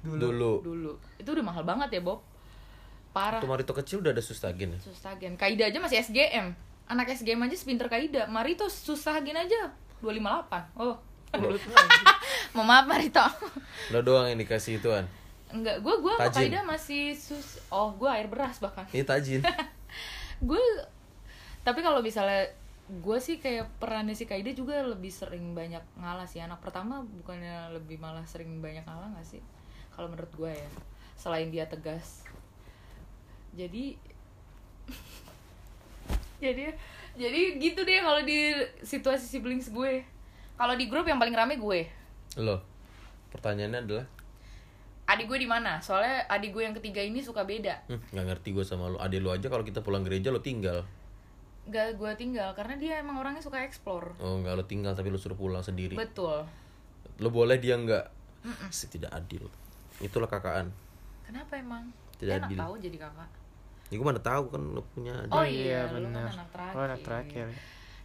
Dulu. 0.03 0.63
dulu. 0.67 0.93
itu 1.19 1.29
udah 1.31 1.45
mahal 1.47 1.63
banget 1.63 1.99
ya 1.99 2.01
Bob. 2.03 2.27
Parah. 3.15 3.39
Waktu 3.39 3.51
Marito 3.51 3.73
kecil 3.77 4.03
udah 4.03 4.11
ada 4.11 4.23
sustagen 4.25 4.75
ya? 4.75 4.81
sustagen. 4.83 5.39
Kaida 5.39 5.71
aja 5.71 5.79
masih 5.79 6.03
SGM 6.03 6.73
anak 6.93 7.15
SGM 7.15 7.41
aja 7.47 7.57
sepinter 7.57 7.87
Kaida. 7.89 8.27
Marito 8.27 8.67
sustagen 8.67 9.37
aja. 9.37 9.73
258 10.03 10.83
oh. 10.83 10.97
Mau 12.53 12.65
maaf 12.69 12.85
Marito. 12.85 13.23
Lo 13.95 14.05
doang 14.05 14.29
yang 14.29 14.41
dikasih 14.41 14.83
ituan. 14.83 15.07
enggak 15.53 15.85
gue 15.85 15.95
gue 16.01 16.15
sama. 16.17 16.33
Kaida 16.33 16.65
masih 16.65 17.13
sus 17.13 17.61
oh 17.69 17.93
gue 17.97 18.09
air 18.09 18.29
beras 18.29 18.57
bahkan. 18.61 18.89
Ini 18.93 19.05
tajin. 19.05 19.41
gue 20.49 20.61
tapi 21.63 21.85
kalau 21.85 22.01
misalnya 22.01 22.51
gue 22.89 23.19
sih 23.21 23.39
kayak 23.39 23.69
perannya 23.79 24.17
si 24.17 24.25
Kaida 24.29 24.53
juga 24.53 24.81
lebih 24.85 25.13
sering 25.13 25.53
banyak 25.53 25.85
ngalah 26.01 26.25
sih. 26.29 26.41
Anak 26.41 26.61
pertama 26.65 27.05
bukannya 27.05 27.73
lebih 27.77 28.01
malah 28.01 28.25
sering 28.25 28.61
banyak 28.61 28.85
ngalah 28.85 29.13
gak 29.17 29.29
sih 29.29 29.43
kalau 29.95 30.09
menurut 30.13 30.33
gue 30.35 30.53
ya 30.53 30.71
selain 31.17 31.49
dia 31.53 31.69
tegas 31.69 32.25
jadi 33.53 33.95
jadi 36.43 36.75
jadi 37.15 37.41
gitu 37.61 37.85
deh 37.85 38.01
kalau 38.03 38.25
di 38.25 38.57
situasi 38.83 39.29
siblings 39.29 39.71
gue 39.71 40.03
kalau 40.57 40.75
di 40.75 40.89
grup 40.89 41.07
yang 41.07 41.21
paling 41.21 41.37
rame 41.37 41.57
gue 41.61 41.87
Lo. 42.41 42.65
Pertanyaannya 43.29 43.81
adalah, 43.85 44.07
adik 45.05 45.29
gue 45.29 45.39
di 45.45 45.49
mana 45.49 45.81
soalnya 45.85 46.25
adik 46.29 46.57
gue 46.57 46.65
yang 46.65 46.77
ketiga 46.77 47.05
ini 47.05 47.21
suka 47.21 47.45
beda 47.45 47.89
hmm, 47.89 48.13
nggak 48.13 48.27
ngerti 48.33 48.49
gue 48.57 48.65
sama 48.65 48.89
lo. 48.89 48.97
Adek 49.01 49.21
lo 49.21 49.33
aja 49.33 49.53
kalau 49.53 49.65
kita 49.65 49.85
pulang 49.85 50.05
gereja 50.05 50.33
lo 50.33 50.41
tinggal. 50.41 50.85
gak 51.63 51.95
gue 51.95 52.11
tinggal 52.19 52.51
karena 52.59 52.75
dia 52.75 52.99
emang 52.99 53.23
orangnya 53.23 53.39
suka 53.39 53.63
explore 53.63 54.19
Oh 54.19 54.43
nggak 54.43 54.59
lo 54.59 54.65
tinggal 54.67 54.99
tapi 54.99 55.15
lo 55.15 55.21
suruh 55.21 55.39
pulang 55.39 55.63
sendiri. 55.63 55.95
betul 55.95 56.43
Lo 57.23 57.29
boleh 57.31 57.61
dia 57.63 57.79
nggak? 57.79 58.07
Sih, 58.75 58.91
Tidak 58.91 59.13
adil. 59.15 59.47
Itulah 60.03 60.29
kakaan. 60.29 60.75
Kenapa 61.25 61.57
emang? 61.57 61.89
Tidak 62.19 62.35
anak 62.43 62.49
adil. 62.51 62.59
tahu 62.59 62.75
jadi 62.83 62.97
kakak. 62.99 63.31
Ya 63.89 63.95
gue 64.01 64.07
mana 64.09 64.21
tahu 64.25 64.45
kan 64.51 64.63
lo 64.73 64.83
punya 64.97 65.15
adik. 65.25 65.33
Oh 65.37 65.45
iya, 65.47 65.85
lu 65.89 66.01
kan 66.01 66.03
benar. 66.11 66.27
anak 66.33 66.49
terakhir. 66.51 66.75
Oh, 66.75 66.83
anak 66.83 67.01
terakhir. 67.05 67.47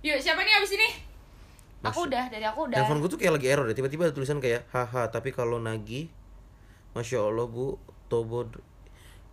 Yuk, 0.05 0.17
siapa 0.21 0.39
nih 0.45 0.53
abis 0.61 0.71
ini? 0.77 0.89
Aku 1.85 1.99
udah, 2.09 2.25
dari 2.27 2.45
aku 2.45 2.59
udah. 2.67 2.77
Telepon 2.81 2.97
gue 2.99 3.09
tuh 3.09 3.19
kayak 3.21 3.33
lagi 3.37 3.47
error 3.47 3.65
ya. 3.69 3.75
Tiba-tiba 3.77 4.09
ada 4.09 4.13
tulisan 4.13 4.41
kayak, 4.41 4.65
haha 4.73 5.07
tapi 5.07 5.29
kalau 5.31 5.61
nagih, 5.61 6.09
masya 6.97 7.23
allah 7.23 7.45
bu, 7.45 7.77
tobo. 8.11 8.49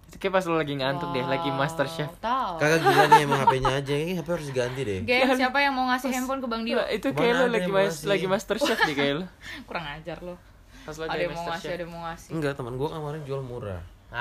Itu 0.06 0.16
kayak 0.20 0.34
pas 0.38 0.44
lo 0.46 0.60
lagi 0.60 0.78
ngantuk 0.78 1.10
deh, 1.10 1.24
lagi 1.26 1.50
master 1.50 1.88
chef. 1.90 2.12
Tahu. 2.20 2.60
Kagak 2.62 2.80
gila 2.86 3.04
nih 3.10 3.20
emang 3.26 3.40
HP-nya 3.42 3.72
aja. 3.82 3.94
Ini 3.98 4.12
HP 4.20 4.28
harus 4.30 4.46
diganti 4.46 4.80
deh. 4.86 4.98
Geng, 5.02 5.34
siapa 5.34 5.58
yang 5.58 5.74
mau 5.74 5.90
ngasih 5.90 6.08
handphone 6.12 6.38
ke 6.44 6.46
Bang 6.46 6.62
Dio? 6.62 6.78
Nah, 6.78 6.86
itu 6.92 7.10
kayak 7.10 7.34
lo 7.34 7.46
lagi 7.50 7.70
mas 7.72 8.04
lagi 8.06 8.26
master 8.30 8.56
chef 8.62 8.78
nih 8.86 8.94
kayak 8.94 9.14
lo. 9.18 9.26
Kurang 9.68 9.90
ajar 9.90 10.22
lo. 10.22 10.38
Pas 10.84 10.94
lo 10.94 11.04
Ada 11.04 11.16
yang 11.18 11.32
mau 11.32 11.44
ngasih, 11.46 11.68
ada 11.70 11.82
yang 11.82 11.90
mau 11.90 12.02
ngasih. 12.04 12.30
Enggak, 12.30 12.52
teman 12.54 12.74
gue 12.74 12.88
kemarin 12.88 13.20
jual 13.24 13.40
murah. 13.40 13.80
Ah, 14.08 14.20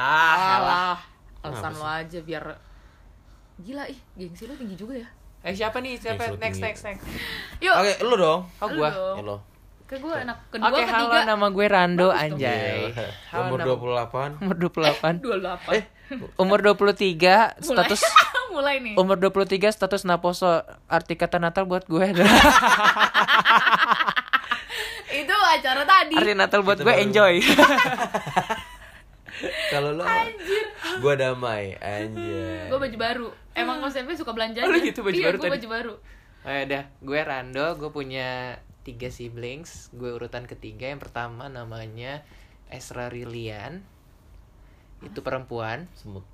elah. 0.56 0.56
Alah, 0.58 1.00
alasan 1.44 1.74
lo 1.74 1.86
aja 1.86 2.20
biar 2.20 2.44
Gila 3.56 3.84
ih, 3.86 4.00
gengsi 4.16 4.44
lo 4.44 4.56
tinggi 4.56 4.74
juga 4.74 4.98
ya. 4.98 5.08
Eh 5.42 5.54
siapa 5.54 5.78
nih? 5.78 5.94
Siapa? 5.96 6.24
Yang 6.26 6.34
Next, 6.36 6.58
tinggi. 6.58 6.64
next, 6.66 6.82
next. 6.84 7.04
Yuk, 7.60 7.76
Oke, 7.76 7.94
lu 8.02 8.16
dong. 8.16 8.40
Oh 8.58 8.68
gua. 8.72 8.90
Ya 9.14 9.22
lo. 9.22 9.38
Ke 9.84 10.00
gue 10.00 10.10
anak 10.10 10.40
kedua, 10.50 10.72
Oke, 10.72 10.82
ketiga. 10.82 10.96
halo 10.96 11.28
nama 11.28 11.48
gue 11.50 11.66
Rando 11.68 12.08
Bagus. 12.10 12.24
Anjay. 12.24 12.80
Iya. 12.90 13.08
Halo, 13.30 13.44
Umur 13.46 13.60
nama- 13.60 13.76
28. 14.10 14.40
Umur 14.42 14.56
28. 14.58 15.22
28. 15.22 15.84
Eh, 16.06 16.20
Umur 16.36 16.60
23, 16.60 17.58
status 17.60 18.02
mulai 18.54 18.78
nih. 18.78 18.94
umur 18.94 19.18
23 19.18 19.72
status 19.72 20.04
Naposo 20.04 20.46
arti 20.86 21.16
kata 21.16 21.40
Natal 21.40 21.64
buat 21.64 21.86
gue 21.86 22.04
adalah 22.06 22.44
Itu 25.22 25.34
acara 25.34 25.84
tadi. 25.86 26.16
arti 26.18 26.34
Natal 26.34 26.62
buat 26.66 26.82
gue 26.82 26.96
enjoy. 27.04 27.42
kalau 29.74 29.98
lo 29.98 30.06
gua 31.02 31.14
damai 31.18 31.78
anjay. 31.82 32.70
Gue 32.70 32.80
baju 32.80 32.98
baru. 32.98 33.28
Emang 33.54 33.82
konsepnya 33.82 34.18
suka 34.18 34.34
belanja 34.34 34.66
Oh, 34.66 34.74
gitu, 34.78 35.06
baju 35.06 35.18
iya, 35.18 35.28
baru 35.30 35.38
gue 35.38 35.46
tadi. 35.46 35.54
baju 35.60 35.68
baru. 35.70 35.94
Oh 36.44 36.52
ya 36.52 36.62
udah, 36.68 36.84
gue 37.00 37.20
Rando, 37.24 37.68
gue 37.80 37.90
punya 37.94 38.60
tiga 38.84 39.10
siblings. 39.10 39.90
Gue 39.96 40.14
urutan 40.14 40.46
ketiga. 40.46 40.92
Yang 40.92 41.10
pertama 41.10 41.48
namanya 41.48 42.22
Esra 42.70 43.10
Rilian. 43.10 43.82
Itu 45.04 45.22
perempuan. 45.22 45.88
Semut. 45.98 46.26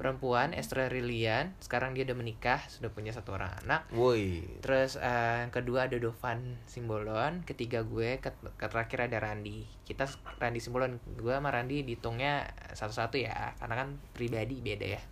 Perempuan 0.00 0.56
Esra 0.56 0.88
Rilian. 0.88 1.52
Sekarang 1.60 1.92
dia 1.92 2.08
udah 2.08 2.16
menikah, 2.16 2.64
sudah 2.72 2.88
punya 2.88 3.12
satu 3.12 3.36
orang 3.36 3.52
anak. 3.60 3.84
Woi. 3.92 4.40
Terus 4.64 4.96
eh, 4.96 5.44
yang 5.44 5.52
kedua 5.52 5.92
ada 5.92 6.00
Dovan 6.00 6.56
Simbolon, 6.64 7.44
ketiga 7.44 7.84
gue, 7.84 8.16
ke, 8.16 8.32
ke 8.32 8.66
terakhir 8.72 9.12
ada 9.12 9.20
Randi. 9.20 9.68
Kita 9.84 10.08
Randi 10.40 10.56
Simbolon, 10.56 10.96
gue 11.04 11.32
sama 11.36 11.52
Randi 11.52 11.84
dihitungnya 11.84 12.48
satu-satu 12.72 13.20
ya, 13.20 13.52
karena 13.60 13.76
kan 13.76 13.88
pribadi 14.16 14.64
beda 14.64 14.86
ya. 14.88 15.02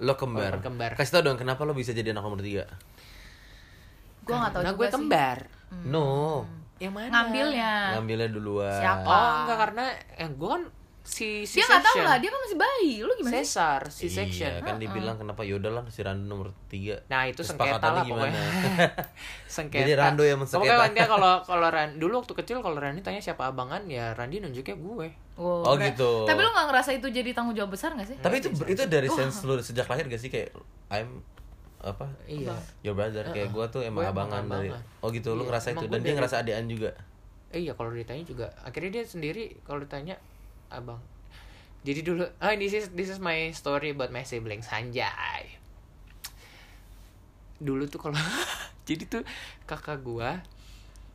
Lo 0.00 0.16
kembar. 0.16 0.56
Oh, 0.56 0.64
kembar. 0.64 0.96
Kasih 0.96 1.20
tau 1.20 1.22
dong 1.28 1.36
kenapa 1.36 1.68
lo 1.68 1.76
bisa 1.76 1.92
jadi 1.92 2.16
anak 2.16 2.24
nomor 2.24 2.40
tiga? 2.40 2.64
Gue 4.24 4.32
gak 4.32 4.56
tau 4.56 4.64
Karena 4.64 4.72
juga 4.72 4.80
gue 4.80 4.88
sih. 4.88 4.94
kembar. 4.96 5.38
No. 5.84 6.08
Yang 6.80 6.92
mana? 6.96 7.12
Ngambilnya. 7.12 7.72
Ngambilnya 8.00 8.28
duluan. 8.32 8.80
Siapa? 8.80 9.04
Oh 9.04 9.28
enggak 9.44 9.58
karena 9.68 9.84
yang 10.16 10.32
gue 10.40 10.48
kan 10.48 10.62
si 11.00 11.42
si 11.42 11.58
Dia 11.58 11.66
gak 11.66 11.80
tau 11.82 11.96
lah, 12.00 12.16
dia 12.16 12.28
kan 12.28 12.40
masih 12.40 12.56
bayi. 12.56 12.92
Lu 13.00 13.12
gimana 13.14 13.34
sih? 13.34 13.48
Cesar, 13.48 13.82
si 13.88 14.06
section. 14.06 14.52
Iya, 14.52 14.62
kan 14.62 14.76
dibilang 14.76 15.16
kenapa 15.16 15.40
yaudah 15.42 15.72
lah 15.72 15.84
si 15.88 16.00
Rando 16.00 16.22
nomor 16.22 16.52
tiga. 16.66 17.00
Nah 17.08 17.24
itu 17.24 17.40
sengketa 17.40 17.80
lah 17.80 18.04
pokoknya. 18.04 18.36
sengketa. 19.48 19.80
Jadi 19.80 19.92
Rando 19.94 20.22
yang 20.22 20.38
mensengketa. 20.38 20.60
Pokoknya 20.70 20.86
nanti 20.86 21.00
kalau 21.02 21.32
kalau 21.42 21.68
Ran 21.68 21.96
dulu 21.96 22.20
waktu 22.20 22.32
kecil 22.36 22.60
kalau 22.60 22.76
Randi 22.76 23.00
tanya 23.00 23.18
siapa 23.18 23.46
abangan 23.46 23.82
ya 23.86 24.12
Randi 24.12 24.38
nunjuknya 24.38 24.76
gue. 24.76 25.08
Oh, 25.36 25.64
Oh, 25.64 25.74
kayak- 25.74 25.96
gitu. 25.96 26.28
Tapi 26.28 26.36
lu 26.36 26.50
gak 26.50 26.66
ngerasa 26.68 26.90
itu 26.92 27.06
jadi 27.08 27.30
tanggung 27.32 27.56
jawab 27.56 27.72
besar 27.72 27.96
gak 27.96 28.04
sih? 28.04 28.16
Tapi 28.16 28.38
itu 28.38 28.52
itu 28.66 28.82
dari 28.84 29.08
sense 29.08 29.40
lu 29.42 29.56
sejak 29.58 29.88
lahir 29.88 30.04
gak 30.04 30.20
sih 30.20 30.28
kayak 30.28 30.52
I'm 30.88 31.24
apa? 31.80 32.12
Iya. 32.28 32.52
Your 32.84 32.92
brother 32.92 33.24
kayak 33.26 33.48
Uh-uh. 33.48 33.56
gua 33.56 33.66
tuh 33.66 33.80
emang 33.80 34.04
Gua 34.04 34.12
emang 34.12 34.28
abangan 34.28 34.44
dari 34.46 34.68
abangan. 34.68 35.00
Oh 35.00 35.08
gitu 35.08 35.32
lu 35.32 35.42
Iya, 35.42 35.48
ngerasa 35.48 35.66
emang 35.72 35.80
itu 35.80 35.88
dan 35.88 36.00
dia 36.04 36.12
ngerasa 36.12 36.36
adean 36.38 36.66
juga. 36.68 36.90
Eh, 37.50 37.60
iya 37.64 37.72
kalau 37.72 37.90
ditanya 37.90 38.22
juga 38.22 38.46
akhirnya 38.60 38.90
dia 38.94 39.04
sendiri 39.04 39.58
kalau 39.64 39.80
ditanya 39.80 40.14
abang. 40.70 41.02
Jadi 41.80 42.00
dulu 42.04 42.24
ah 42.40 42.54
this 42.56 42.76
is 42.76 42.92
this 42.92 43.08
is 43.08 43.18
my 43.18 43.50
story 43.56 43.92
about 43.92 44.12
my 44.14 44.24
siblings 44.24 44.68
Anjay. 44.68 45.58
Dulu 47.60 47.88
tuh 47.88 48.00
kalau 48.00 48.16
jadi 48.88 49.04
tuh 49.04 49.22
kakak 49.68 50.00
gua 50.00 50.40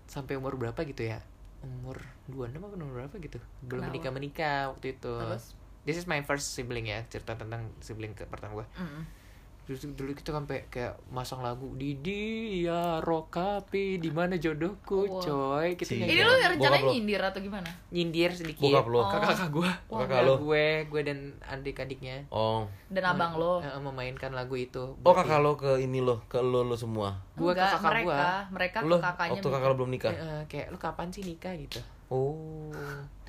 sampai 0.05 0.37
umur 0.37 0.57
berapa 0.57 0.77
gitu 0.85 1.05
ya? 1.05 1.21
Umur 1.65 1.97
26 2.29 2.61
apa 2.61 2.75
umur 2.77 2.93
berapa 3.03 3.15
gitu? 3.17 3.39
Belum 3.65 3.85
Kenapa? 3.85 3.93
menikah-menikah 3.93 4.57
waktu 4.73 4.97
itu. 4.97 5.13
Terus? 5.17 5.45
This 5.85 6.01
is 6.01 6.05
my 6.09 6.21
first 6.25 6.57
sibling 6.57 6.89
ya, 6.89 7.05
cerita 7.09 7.37
tentang 7.37 7.69
sibling 7.81 8.17
ke 8.17 8.25
pertama 8.25 8.61
gua. 8.61 8.67
Mm. 8.77 9.24
Dulu, 9.65 9.77
dulu 9.95 10.11
kita 10.13 10.29
sampai 10.29 10.69
kayak 10.69 10.93
masang 11.07 11.41
lagu 11.41 11.73
Didi 11.73 12.61
ya 12.61 13.01
Rokapi 13.01 13.97
di 13.97 14.09
mana 14.09 14.35
jodohku 14.35 15.09
Wow. 15.09 15.17
coy 15.19 15.67
kita 15.73 15.89
Si- 15.89 15.97
Ini 15.97 16.05
nyanyi 16.07 16.21
lu 16.21 16.33
rencananya 16.53 16.83
lo. 16.83 16.91
nyindir 16.91 17.21
atau 17.23 17.39
gimana? 17.39 17.69
nyindir 17.89 18.29
sedikit 18.29 18.61
Bokap 18.63 18.85
lo. 18.85 19.01
kakak 19.03 19.29
kakak 19.31 19.49
gue 19.51 19.71
Oh, 19.87 19.97
kakak 19.99 20.21
lo. 20.21 20.33
gue 20.39 20.65
gue 20.85 21.01
dan 21.03 21.19
adik-adiknya 21.41 22.29
Oh. 22.29 22.69
Dan 22.87 23.03
abang 23.03 23.33
lo? 23.35 23.57
eh, 23.59 23.73
memainkan 23.75 24.31
lagu 24.31 24.53
itu 24.53 24.93
Oh 24.95 25.13
kakak 25.13 25.39
lo 25.39 25.53
ke 25.55 25.77
ini 25.77 25.97
lo, 25.97 26.21
ke 26.23 26.37
lo 26.37 26.61
lo 26.61 26.75
semua. 26.75 27.17
Gua 27.33 27.51
ke 27.51 27.59
kakak 27.59 27.81
mereka, 27.81 28.05
gua. 28.05 28.29
mereka 28.49 28.77
ke 28.79 28.97
kakaknya. 29.01 29.33
waktu 29.35 29.49
kakak 29.49 29.67
lo 29.67 29.75
belum 29.75 29.91
nikah. 29.91 30.11
Eh, 30.11 30.21
eh, 30.21 30.41
kayak 30.45 30.67
lu 30.69 30.77
kapan 30.77 31.09
sih 31.09 31.21
nikah 31.21 31.53
gitu 31.55 31.81
Oh. 32.05 32.64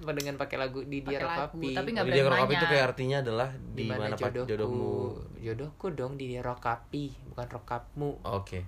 Cuma 0.07 0.15
dengan 0.15 0.35
pakai 0.37 0.57
lagu 0.57 0.79
di 0.81 1.03
dia 1.03 1.19
Rokapi 1.19 1.75
tapi 1.75 1.89
nggak 1.91 2.07
dia 2.07 2.23
nanya. 2.23 2.55
itu 2.55 2.65
kayak 2.65 2.85
artinya 2.87 3.17
adalah 3.19 3.49
di 3.51 3.83
mana 3.85 4.15
jodohku 4.15 4.47
jodohmu. 4.47 4.91
jodohku 5.43 5.87
dong 5.91 6.15
di 6.15 6.31
dia 6.31 6.41
Rokapi 6.41 7.05
bukan 7.27 7.47
Rokapmu 7.51 8.23
Oke. 8.23 8.63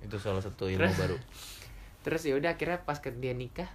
Itu 0.00 0.18
salah 0.18 0.42
satu 0.42 0.66
ilmu 0.66 0.82
Terus? 0.82 0.98
baru. 0.98 1.16
terus 2.04 2.20
ya 2.20 2.34
udah 2.34 2.52
akhirnya 2.52 2.82
pas 2.82 2.98
ke 2.98 3.14
dia 3.14 3.32
nikah 3.32 3.70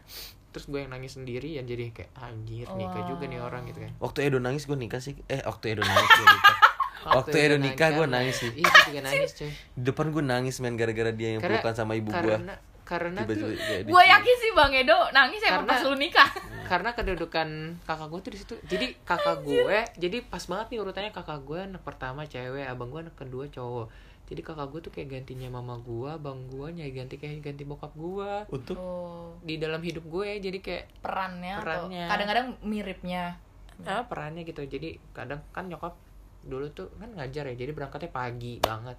terus 0.50 0.68
gue 0.68 0.78
yang 0.78 0.92
nangis 0.92 1.16
sendiri 1.16 1.56
yang 1.56 1.64
jadi 1.64 1.90
kayak 1.90 2.12
anjir 2.16 2.68
nikah 2.72 3.08
juga 3.08 3.26
nih 3.26 3.40
orang 3.40 3.64
gitu 3.64 3.80
kan 3.80 3.96
Waktu 3.98 4.20
Edo 4.24 4.38
nangis 4.38 4.66
gue 4.66 4.76
nikah 4.76 5.00
sih. 5.00 5.16
Eh, 5.26 5.40
waktu 5.42 5.72
Edo 5.72 5.82
nangis 5.82 6.04
gue 6.12 6.28
nikah. 6.28 6.58
Waktu 7.16 7.38
Edo 7.40 7.56
nikah 7.58 7.90
gue 7.92 8.06
nangis 8.06 8.36
sih. 8.38 8.52
iya 8.54 8.68
gue 8.68 8.84
juga 8.86 9.02
nangis 9.04 9.32
coy 9.34 9.48
Di 9.48 9.82
depan 9.82 10.12
gue 10.12 10.20
nangis 10.22 10.60
men 10.60 10.76
gara-gara 10.76 11.10
dia 11.10 11.32
yang 11.32 11.40
Karena- 11.40 11.58
pelukan 11.58 11.74
sama 11.74 11.96
ibu 11.96 12.12
gue. 12.12 12.36
karena 12.36 12.54
karena 12.90 13.22
tiba-tiba 13.22 13.46
tuh 13.46 13.62
kayak 13.62 13.82
di- 13.82 13.92
Gue 13.92 14.04
yakin 14.04 14.36
sih 14.36 14.52
Bang 14.52 14.74
Edo 14.74 14.98
nangis 15.12 15.42
emang 15.42 15.62
Karena- 15.62 15.72
pas 15.72 15.82
lu 15.84 15.96
nikah. 15.96 16.30
karena 16.70 16.90
kedudukan 16.92 17.50
kakak 17.82 18.08
gue 18.08 18.20
tuh 18.20 18.32
di 18.32 18.40
situ. 18.40 18.56
Jadi 18.64 18.86
kakak 19.00 19.42
gue 19.42 19.62
jadi 19.96 20.18
pas 20.24 20.42
banget 20.44 20.68
nih 20.70 20.80
urutannya 20.80 21.12
kakak 21.12 21.42
gue 21.42 21.60
anak 21.64 21.82
pertama 21.82 22.22
cewek 22.24 22.66
abang 22.66 22.90
gue 22.90 23.02
anak 23.04 23.16
kedua 23.16 23.46
cowok. 23.48 23.90
Jadi 24.26 24.42
kakak 24.44 24.68
gue 24.68 24.80
tuh 24.80 24.92
kayak 24.92 25.10
gantinya 25.12 25.50
mama 25.52 25.78
gue 25.80 26.06
abang 26.08 26.46
gue 26.46 26.68
nyai 26.72 26.90
ganti 26.92 27.16
kayak 27.16 27.42
ganti 27.42 27.64
bokap 27.64 27.90
gue 27.92 28.32
untuk? 28.50 28.74
Oh, 28.76 29.34
di 29.40 29.58
dalam 29.58 29.82
hidup 29.82 30.04
gue 30.04 30.38
jadi 30.40 30.58
kayak 30.60 31.02
perannya, 31.02 31.54
atau 31.56 31.64
Perannya. 31.64 32.06
kadang-kadang 32.06 32.48
miripnya. 32.62 33.38
ah, 33.82 34.04
perannya 34.04 34.44
gitu. 34.44 34.62
Jadi 34.62 34.98
kadang 35.12 35.42
kan 35.50 35.66
nyokap 35.66 35.98
dulu 36.40 36.70
tuh 36.70 36.88
kan 36.96 37.10
ngajar 37.12 37.44
ya 37.46 37.56
jadi 37.58 37.72
berangkatnya 37.72 38.10
pagi 38.10 38.60
banget 38.60 38.96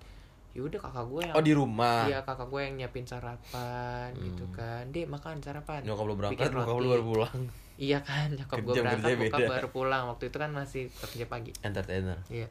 yaudah 0.50 0.80
kakak 0.80 1.06
gue 1.06 1.22
yang 1.22 1.34
oh 1.34 1.42
di 1.42 1.52
rumah 1.52 2.04
iya 2.04 2.18
kakak 2.20 2.46
gue 2.46 2.60
yang 2.60 2.74
nyiapin 2.76 3.04
sarapan 3.04 4.10
gitu 4.16 4.44
kan 4.50 4.82
dek 4.88 5.06
makan 5.06 5.38
sarapan 5.38 5.80
nyokap 5.82 6.04
lu 6.04 6.14
berangkat 6.14 6.50
nyokap 6.50 6.66
lu 6.68 6.78
roti. 6.80 6.90
baru 6.90 7.04
pulang 7.04 7.38
iya 7.76 7.98
kan 8.00 8.28
nyokap 8.30 8.56
gue 8.58 8.74
Jam 8.74 8.84
berangkat 8.84 9.16
beda. 9.16 9.46
baru 9.48 9.68
pulang 9.70 10.02
waktu 10.08 10.24
itu 10.26 10.36
kan 10.36 10.50
masih 10.50 10.82
kerja 10.90 11.24
pagi 11.24 11.50
entertainer 11.60 12.18
Iya. 12.26 12.48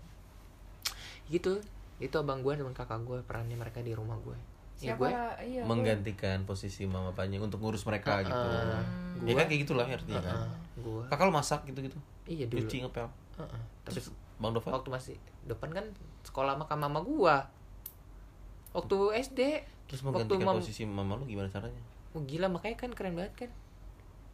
Gitu. 1.28 1.62
Itu 2.00 2.16
abang 2.18 2.40
gue 2.40 2.56
dengan 2.56 2.72
kakak 2.72 3.04
gue 3.04 3.20
perannya 3.22 3.54
mereka 3.54 3.80
di 3.80 3.94
rumah 3.94 4.18
gue. 4.18 4.34
Ya 4.80 4.96
Siapa? 4.96 4.98
gue 4.98 5.12
Iya. 5.46 5.62
menggantikan 5.68 6.48
posisi 6.48 6.88
mama 6.88 7.12
panjang 7.12 7.44
untuk 7.44 7.60
ngurus 7.60 7.84
mereka 7.84 8.24
gitu 8.24 8.32
Heeh. 8.34 8.82
ya 9.22 9.34
kan 9.36 9.46
kayak 9.46 9.62
gitulah 9.62 9.84
artinya 9.84 10.24
kan 10.24 10.48
gue. 10.74 11.04
kakak 11.06 11.28
lu 11.28 11.34
masak 11.36 11.60
gitu 11.68 11.84
gitu 11.84 12.00
Iya 12.24 12.48
dulu. 12.48 12.64
cuci 12.64 12.76
ngepel 12.82 13.06
Heeh. 13.38 13.62
Tapi 13.84 13.92
terus 13.94 14.08
bang 14.36 14.50
Dova 14.50 14.70
waktu 14.72 14.90
masih 14.90 15.16
depan 15.44 15.70
kan 15.70 15.86
sekolah 16.24 16.56
sama 16.56 16.76
mama 16.80 17.00
gue. 17.04 17.36
Waktu 18.72 18.98
SD. 19.20 19.40
terus 19.86 20.00
waktu 20.00 20.22
menggantikan 20.22 20.46
mam- 20.46 20.60
posisi 20.60 20.82
mama 20.84 21.14
lu 21.14 21.26
gimana 21.26 21.48
caranya 21.48 21.82
Oh, 22.10 22.22
gila 22.22 22.46
makanya 22.48 22.78
kan 22.78 22.92
keren 22.92 23.14
banget 23.14 23.34
kan. 23.36 23.50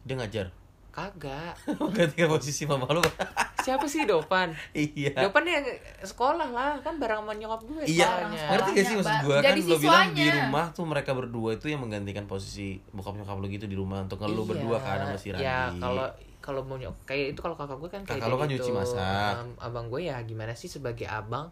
dia 0.04 0.14
ngajar 0.14 0.46
Kagak. 0.90 1.56
menggantikan 1.82 2.28
posisi 2.30 2.64
mama 2.64 2.84
lu 2.90 3.00
Siapa 3.66 3.82
sih 3.84 4.04
Dopan? 4.04 4.54
iya 4.72 5.10
Dopan 5.12 5.42
ya 5.42 5.58
sekolah 6.00 6.48
lah 6.48 6.78
kan 6.78 6.96
bareng 6.96 7.18
sama 7.18 7.34
nyokap 7.34 7.60
gue 7.64 7.82
Iya, 7.84 8.06
sekolahnya. 8.06 8.44
ngerti 8.48 8.70
gak 8.70 8.84
sih 8.84 8.94
maksud 8.94 9.16
gue 9.18 9.34
kan 9.34 9.44
jadi 9.46 9.60
lo 9.60 9.76
bilang 9.76 9.80
di 10.06 10.22
siswanya. 10.22 10.34
rumah 10.44 10.64
tuh 10.70 10.84
mereka 10.84 11.10
berdua 11.12 11.50
itu 11.52 11.66
yang 11.66 11.80
menggantikan 11.80 12.24
posisi 12.24 12.66
bokap 12.90 13.16
nyokap 13.16 13.36
lu 13.36 13.48
gitu 13.48 13.64
di 13.64 13.74
rumah 13.74 14.00
untuk 14.00 14.18
ngeluh 14.18 14.40
Iya. 14.42 14.50
berdua 14.52 14.76
kan 14.78 14.96
sama 15.02 15.16
si 15.16 15.28
Randi. 15.30 15.42
Ya 15.42 15.58
kalau 15.74 16.06
kalau 16.38 16.60
mau 16.62 16.76
nyok 16.76 16.94
kayak 17.02 17.32
itu 17.32 17.40
kalau 17.40 17.52
kakak 17.54 17.74
gue 17.76 17.90
kan 17.90 18.00
kayak 18.02 18.16
Kakak 18.18 18.28
lu 18.28 18.36
kan 18.36 18.46
gitu. 18.46 18.60
nyuci 18.62 18.70
masak. 18.72 19.34
Abang 19.58 19.86
gue 19.88 20.00
ya 20.04 20.16
gimana 20.22 20.52
sih 20.52 20.68
sebagai 20.68 21.04
abang 21.04 21.48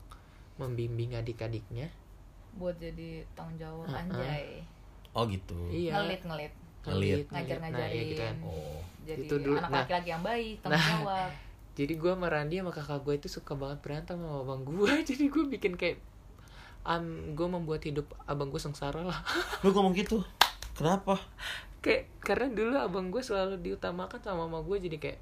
membimbing 0.55 1.17
adik-adiknya. 1.17 1.91
Buat 2.55 2.77
jadi 2.77 3.23
tanggung 3.33 3.59
jawab 3.59 3.87
Heeh. 3.87 4.01
anjay. 4.01 4.47
Oh 5.13 5.25
gitu. 5.27 5.55
Iya. 5.69 5.99
Ngelit 5.99 6.23
ngelit. 6.23 6.53
Ngelit. 6.85 7.27
Ngajar-ngajarin. 7.31 7.81
Nah, 7.81 7.89
iya 7.91 8.03
gitu 8.05 8.23
kan. 8.23 8.37
Oh. 8.43 8.79
Jadi 9.05 9.23
Itu 9.27 9.35
dulu. 9.39 9.57
anak 9.57 9.71
Nah. 9.71 9.79
laki-laki 9.83 10.09
yang 10.11 10.23
baik, 10.23 10.55
tanggung 10.61 10.81
Nah. 10.81 10.93
jawab. 11.01 11.31
Jadi 11.79 11.93
gue 11.99 12.13
sama 12.13 12.27
Randi 12.31 12.55
sama 12.59 12.71
kakak 12.71 13.01
gue 13.03 13.15
itu 13.19 13.29
suka 13.29 13.53
banget 13.55 13.79
berantem 13.83 14.17
sama 14.17 14.39
abang 14.41 14.63
gue. 14.63 14.91
Jadi 15.09 15.25
gue 15.27 15.45
bikin 15.49 15.75
kayak 15.75 15.99
am 16.85 17.05
gue 17.33 17.47
membuat 17.47 17.83
hidup 17.83 18.07
abang 18.25 18.49
gue 18.49 18.59
sengsara 18.59 19.03
lah. 19.03 19.19
Lu 19.65 19.71
ngomong 19.71 19.93
gitu. 19.93 20.23
Kenapa? 20.75 21.19
kayak 21.79 22.09
karena 22.25 22.49
dulu 22.49 22.81
abang 22.81 23.13
gue 23.13 23.21
selalu 23.21 23.61
diutamakan 23.61 24.17
sama 24.17 24.49
mama 24.49 24.65
gue 24.65 24.81
jadi 24.81 24.97
kayak 24.97 25.21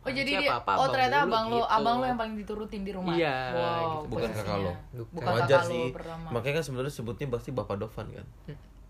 Oh 0.00 0.08
"Nanti 0.08 0.16
jadi 0.18 0.32
dia, 0.34 0.48
apa-apa 0.50 0.70
oh 0.74 0.86
ternyata 0.88 1.16
dulu," 1.18 1.28
abang 1.28 1.44
lo, 1.46 1.56
gitu. 1.56 1.66
abang 1.70 1.96
lo 1.96 2.04
yang 2.04 2.16
paling 2.16 2.34
diturutin 2.34 2.82
di 2.82 2.90
rumah. 2.90 3.12
Iya, 3.12 3.36
Wow, 3.50 3.60
gitu. 4.00 4.08
Bukan 4.10 4.30
kakak 4.32 4.56
lo. 4.58 4.72
Bukan. 5.12 5.28
Wajar 5.28 5.44
kakak 5.46 5.62
sih. 5.66 5.82
lo 5.82 5.92
pertama. 5.92 6.26
Makanya 6.30 6.54
kan 6.56 6.64
sebenarnya 6.64 6.92
sebutnya 6.92 7.26
pasti 7.28 7.50
Bapak 7.50 7.76
Dovan 7.76 8.06
kan. 8.10 8.26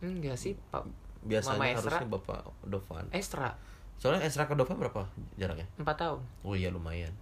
enggak 0.01 0.33
sih 0.35 0.57
pak 0.67 0.83
Biasanya 1.21 1.53
Mama 1.55 1.67
Esra. 1.69 1.81
harusnya 1.83 2.09
Bapak 2.09 2.41
Dovan. 2.65 3.05
Estra 3.11 3.51
Soalnya 3.95 4.25
Esra 4.25 4.45
ke 4.45 4.55
Dovan 4.55 4.77
berapa 4.77 5.05
jaraknya? 5.35 5.69
empat 5.77 5.97
tahun 5.99 6.21
Oh 6.41 6.55
iya 6.55 6.69
lumayan. 6.69 7.13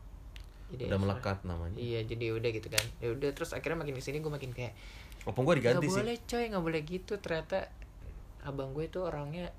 jadi 0.68 0.84
Udah 0.84 0.94
Esra. 0.94 1.02
melekat 1.02 1.38
namanya. 1.42 1.74
Iya 1.74 2.00
jadi 2.04 2.26
udah 2.30 2.50
gitu 2.52 2.68
kan 2.68 2.84
ya 2.98 3.08
udah 3.10 3.30
terus 3.32 3.50
akhirnya 3.50 3.78
makin 3.78 3.94
ke 3.94 4.02
sini 4.04 4.18
gue 4.18 4.28
makin 4.28 4.52
kayak 4.52 4.76
Opung 5.24 5.42
gua 5.42 5.52
nggak 5.52 5.64
diganti 5.80 5.86
sih. 5.88 5.98
boleh 5.98 6.16
coy 6.22 6.44
nggak 6.46 6.62
boleh 6.62 6.80
gitu 6.84 7.12
ternyata 7.18 7.58
abang 8.40 8.70
gue 8.70 8.84
itu 8.84 9.00
orangnya 9.00 9.50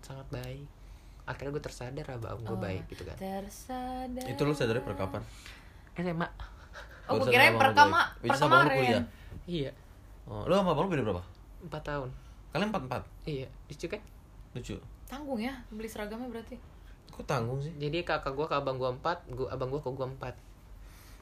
sangat 0.00 0.24
baik 0.32 0.64
akhirnya 1.28 1.52
gue 1.52 1.60
tersadar 1.60 2.06
abang 2.08 2.40
gue 2.40 2.48
Oh, 2.48 2.56
baik 2.56 2.88
gitu 2.88 3.04
kan 3.04 3.12
Tersadar. 3.14 4.24
Itu 4.24 4.40
lu 4.42 4.52
sadarnya 4.52 4.80
per 4.80 4.96
kapan? 4.96 5.20
SMA 5.94 6.28
Oh, 7.06 7.16
gue 7.16 7.28
kirain 7.28 7.52
sadar 7.52 7.58
per 7.58 7.66
abang 7.66 7.74
lu 7.74 7.78
kama, 7.84 8.00
baik. 8.00 8.16
Which 8.18 8.28
per 8.28 8.34
is 8.34 8.40
abang 8.40 8.50
lu 8.50 8.56
kemarin. 8.62 8.78
kuliah. 8.80 9.04
iya 9.46 9.70
Oh, 10.24 10.42
lu 10.42 10.54
sama 10.54 10.70
abang 10.70 10.84
lu 10.84 10.90
beda 10.90 11.02
berapa? 11.04 11.22
empat 11.60 11.82
tahun 11.84 12.08
Kalian 12.48 12.68
empat 12.68 12.82
empat. 12.84 13.02
iya 13.24 13.46
lucu 13.66 13.86
kan 13.86 14.00
Lucu. 14.50 14.74
Tanggung 15.04 15.36
ya 15.38 15.52
beli 15.68 15.86
seragamnya 15.86 16.26
berarti. 16.26 16.56
Kok 17.08 17.24
tanggung 17.24 17.58
sih? 17.58 17.72
jadi 17.74 18.00
kakak 18.02 18.32
gue 18.32 18.44
ke 18.44 18.54
abang 18.54 18.76
gue 18.76 18.88
empat 18.90 19.28
gua, 19.28 19.48
abang 19.48 19.68
gue 19.68 19.78
ke 19.78 19.88
gue 19.88 20.08
empat 20.10 20.34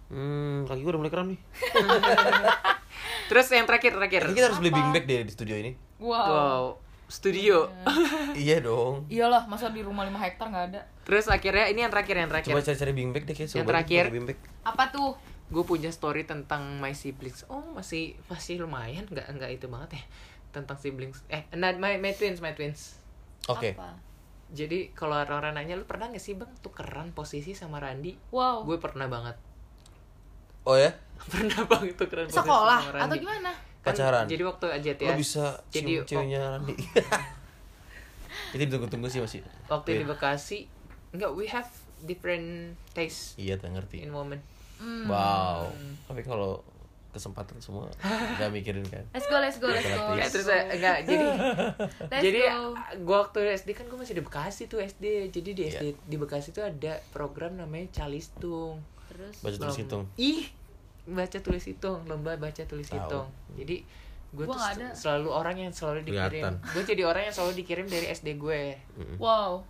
Hmm, 0.07 0.63
kaki 0.65 0.81
gua 0.81 0.93
udah 0.93 1.01
mulai 1.03 1.11
kram 1.11 1.27
nih. 1.27 1.41
terus 3.29 3.47
yang 3.49 3.67
terakhir 3.67 3.93
terakhir 3.93 4.23
kita 4.31 4.47
harus 4.47 4.59
beli 4.59 4.71
bing 4.71 4.91
bag 4.91 5.05
deh 5.05 5.21
di 5.21 5.33
studio 5.33 5.57
ini. 5.57 5.75
Wow. 5.99 6.15
wow 6.23 6.65
studio 7.07 7.71
iya 8.35 8.59
dong. 8.59 9.07
Iyalah, 9.07 9.47
masa 9.47 9.71
di 9.71 9.79
rumah 9.79 10.03
5 10.03 10.19
hektar 10.19 10.47
nggak 10.51 10.65
ada. 10.75 10.81
terus 11.07 11.31
akhirnya 11.31 11.71
ini 11.71 11.87
yang 11.87 11.93
terakhir 11.95 12.19
yang 12.19 12.31
terakhir 12.31 12.51
Coba 12.51 12.67
cari-cari 12.67 12.93
bing 12.93 13.15
bag 13.15 13.25
deh 13.25 13.35
kayak 13.35 13.51
Yang 13.55 13.69
terakhir. 13.71 14.05
Apa 14.67 14.91
tuh? 14.91 15.15
gue 15.47 15.63
punya 15.63 15.95
story 15.95 16.27
tentang 16.27 16.83
my 16.83 16.91
siblings 16.91 17.47
oh 17.47 17.63
masih 17.71 18.19
masih 18.27 18.59
lumayan 18.59 19.07
nggak 19.07 19.31
nggak 19.31 19.51
itu 19.55 19.71
banget 19.71 19.95
ya 19.95 20.03
tentang 20.51 20.75
siblings 20.75 21.23
eh 21.31 21.47
nah, 21.55 21.71
my, 21.79 22.03
my 22.03 22.11
twins 22.11 22.43
my 22.43 22.51
twins 22.51 22.99
Oke. 23.47 23.79
Apa? 23.79 23.95
jadi 24.51 24.91
kalau 24.91 25.15
orang-orang 25.15 25.55
nanya 25.55 25.79
lu 25.79 25.87
pernah 25.87 26.11
gak 26.11 26.19
sih 26.19 26.35
bang 26.35 26.51
tukeran 26.63 27.15
posisi 27.15 27.55
sama 27.55 27.79
Randi 27.79 28.19
Wow. 28.35 28.67
gue 28.67 28.79
pernah 28.83 29.07
banget 29.07 29.39
Oh 30.67 30.75
ya? 30.75 30.91
pernah 31.31 31.63
banget 31.63 31.95
tukeran 31.95 32.27
posisi 32.27 32.43
Sekolah 32.43 32.79
sama 32.83 32.91
Randi 32.99 33.07
atau 33.07 33.17
gimana? 33.23 33.51
Kan 33.87 33.95
Pacaran. 33.95 34.27
jadi 34.27 34.43
waktu 34.43 34.67
aja 34.69 34.91
Lo 34.93 35.05
ya 35.05 35.15
bisa 35.15 35.45
Jadi, 35.69 35.93
cium 36.01 36.27
ceweknya 36.27 36.41
Randi. 36.53 36.75
Jadi 38.53 38.63
ditunggu-tunggu 38.65 39.07
sih 39.07 39.21
masih. 39.21 39.41
waktu 39.67 39.89
Iya. 39.89 39.99
di 39.99 40.07
Bekasi 40.07 40.59
enggak 41.13 41.31
we 41.33 41.47
have 41.47 41.71
different 42.01 42.75
taste 42.91 43.35
Iya, 43.37 43.57
tak 43.57 43.73
ngerti. 43.73 44.03
in 44.03 44.11
moment 44.11 44.43
Hmm. 44.77 45.07
Wow. 45.07 45.73
Tapi 46.05 46.21
kalau 46.21 46.61
kesempatan 47.09 47.57
semua 47.59 47.89
nggak 48.37 48.51
mikirin 48.53 48.85
kan. 48.85 49.01
Let's 49.09 49.25
go, 49.25 49.39
let's 49.39 49.57
go, 49.57 49.73
let's 49.73 49.89
go. 49.89 50.13
Ya, 50.13 50.21
let's 50.21 50.37
terus 50.37 50.45
go. 50.45 50.53
enggak 50.53 50.97
jadi 51.03 51.27
Let's 52.13 52.21
jadi 52.21 52.41
go. 52.45 52.77
gue 52.99 53.17
waktu 53.17 53.39
SD 53.57 53.69
kan 53.73 53.87
gue 53.87 53.97
masih 53.97 54.13
di 54.13 54.21
Bekasi 54.21 54.67
tuh 54.67 54.79
SD 54.79 55.05
jadi 55.31 55.51
di 55.51 55.63
Iya. 55.65 55.73
SD 55.73 55.85
di 56.05 56.17
Bekasi 56.19 56.51
tuh 56.51 56.61
ada 56.63 57.01
program 57.09 57.57
namanya 57.57 57.89
Calistung 57.95 58.85
Terus 59.07 59.41
Baca 59.41 59.57
tulis 59.57 59.79
hitung. 59.79 60.05
ih 60.17 60.45
baca 61.07 61.39
tulis 61.39 61.65
hitung 61.65 62.03
lomba 62.05 62.35
baca 62.35 62.63
tulis 62.63 62.85
Tahu. 62.85 62.97
hitung 62.97 63.27
jadi 63.55 63.77
gue 64.29 64.43
Gua 64.43 64.53
tuh 64.53 64.61
ada. 64.61 64.87
selalu 64.93 65.29
orang 65.31 65.57
yang 65.57 65.73
selalu 65.73 66.03
dikirim 66.05 66.43
gue 66.61 66.83
jadi 66.85 67.03
orang 67.05 67.23
yang 67.25 67.35
selalu 67.35 67.53
dikirim 67.57 67.87
dari 67.87 68.07
SD 68.09 68.37
gue 68.37 68.63
wow. 69.17 69.63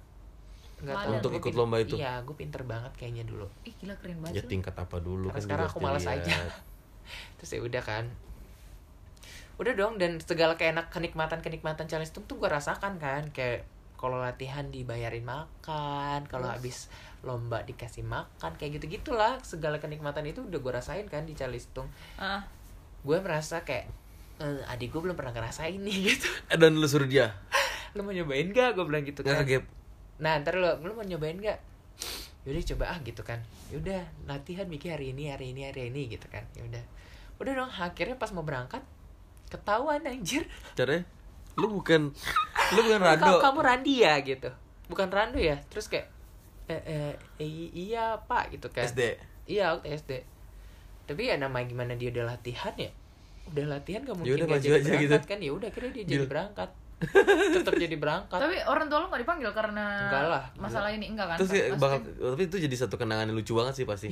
Ada. 0.76 0.92
tahu 0.98 1.12
Untuk 1.14 1.30
gua 1.30 1.40
ikut 1.40 1.54
lomba 1.54 1.76
itu? 1.78 1.94
iya 1.94 2.20
gue 2.20 2.32
pinter 2.32 2.60
banget 2.62 2.92
kayaknya 2.94 3.24
dulu 3.24 3.46
Ih, 3.62 3.72
gila 3.74 3.94
keren 3.96 4.16
Ya 4.16 4.20
banget. 4.22 4.42
lu. 4.42 4.50
tingkat 4.50 4.74
apa 4.74 4.96
dulu 4.98 5.26
Karena 5.26 5.34
kan 5.34 5.42
sekarang 5.44 5.66
aku 5.68 5.78
malas 5.80 6.04
aja. 6.04 6.36
terus 7.38 7.50
ya 7.50 7.60
udah 7.60 7.80
kan 7.80 8.04
udah 9.56 9.72
dong 9.72 9.96
dan 9.96 10.20
segala 10.20 10.52
keenak 10.54 10.92
kenikmatan 10.92 11.40
kenikmatan 11.40 11.88
Calistung 11.88 12.24
tuh 12.24 12.36
gue 12.36 12.44
rasakan 12.46 13.00
kan 13.00 13.24
kayak 13.30 13.64
kalau 13.96 14.20
latihan 14.20 14.68
dibayarin 14.68 15.24
makan 15.24 16.28
kalau 16.28 16.44
habis 16.46 16.92
lomba 17.26 17.60
dikasih 17.60 18.00
makan 18.00 18.54
kayak 18.54 18.78
gitu 18.78 18.86
gitulah 18.92 19.36
segala 19.42 19.76
kenikmatan 19.76 20.22
itu 20.24 20.40
udah 20.40 20.56
gue 20.56 20.72
rasain 20.72 21.04
kan 21.04 21.22
di 21.22 21.34
Calistung 21.34 21.90
Ah, 22.14 22.46
gue 23.02 23.18
merasa 23.18 23.60
kayak 23.60 23.90
"Eh, 24.36 24.62
adik 24.66 24.88
gue 24.88 25.02
belum 25.02 25.12
pernah 25.12 25.32
ngerasain 25.32 25.76
nih 25.76 25.98
gitu. 26.08 26.28
Dan 26.50 26.76
lu 26.76 26.86
suruh 26.86 27.04
dia. 27.04 27.34
lo 27.92 28.00
mau 28.00 28.12
nyobain 28.12 28.46
gak 28.46 28.72
gue 28.72 28.84
bilang 28.84 29.02
gitu 29.02 29.20
Nggak 29.20 29.34
kan. 29.34 29.42
kegep. 29.42 29.64
nah 30.16 30.32
ntar 30.38 30.54
lo 30.54 30.78
lo 30.78 30.92
mau 30.92 31.02
nyobain 31.02 31.36
gak 31.36 31.58
yaudah 32.44 32.62
coba 32.68 32.84
ah 32.88 32.98
gitu 33.00 33.20
kan. 33.20 33.42
Yaudah 33.68 34.00
latihan 34.24 34.64
mikir 34.64 34.92
hari 34.92 35.10
ini 35.10 35.28
hari 35.28 35.50
ini 35.50 35.66
hari 35.66 35.90
ini 35.90 36.06
gitu 36.08 36.28
kan. 36.28 36.46
Yaudah. 36.54 36.84
Udah 37.36 37.52
dong 37.54 37.68
akhirnya 37.68 38.14
pas 38.14 38.30
mau 38.30 38.40
berangkat 38.40 38.80
ketahuan 39.46 40.00
anjir. 40.02 40.46
Caranya 40.72 41.02
lu 41.56 41.72
bukan 41.72 42.12
lu 42.68 42.80
bukan 42.82 43.00
Kamu, 43.00 43.08
rado. 43.18 43.32
kamu 43.40 43.60
Randi 43.62 43.94
ya 43.98 44.14
gitu. 44.20 44.50
Bukan 44.86 45.08
Rando 45.08 45.36
ya 45.36 45.56
terus 45.66 45.88
kayak 45.88 46.12
eh, 46.68 47.14
eh, 47.38 47.46
iya 47.70 48.18
pak 48.20 48.50
gitu 48.50 48.68
kan 48.68 48.84
SD. 48.84 49.14
iya 49.46 49.72
waktu 49.72 49.94
SD 49.94 50.12
tapi 51.06 51.22
ya 51.24 51.38
namanya 51.38 51.66
gimana 51.66 51.92
dia 51.94 52.10
udah 52.10 52.26
latihan 52.28 52.74
ya 52.74 52.90
udah 53.46 53.64
latihan 53.70 54.02
gak 54.02 54.16
mungkin 54.16 54.32
Yaudah, 54.34 54.46
gak 54.48 54.60
jadi 54.60 54.74
aja 54.74 54.82
berangkat 54.82 55.02
gitu. 55.22 55.30
kan 55.30 55.38
ya 55.38 55.50
udah 55.54 55.68
kira 55.70 55.86
dia 55.88 56.02
jadi 56.02 56.18
Gila. 56.18 56.26
berangkat 56.26 56.70
tetap 57.54 57.74
jadi 57.76 57.96
berangkat 57.96 58.38
tapi 58.40 58.56
orang 58.64 58.88
tua 58.88 58.98
lo 58.98 59.06
nggak 59.06 59.22
dipanggil 59.22 59.50
karena 59.52 59.84
Enggak 60.08 60.22
lah, 60.26 60.44
masalah 60.56 60.88
ini 60.88 61.12
enggak 61.12 61.28
kan? 61.28 61.36
Terus 61.36 61.52
Pasti- 61.52 61.76
bakal 61.76 61.98
tapi 62.08 62.42
itu 62.48 62.56
jadi 62.56 62.72
satu 62.74 62.96
kenangan 62.96 63.28
yang 63.28 63.36
lucu 63.36 63.52
banget 63.52 63.74
sih 63.76 63.84
pasti. 63.84 64.08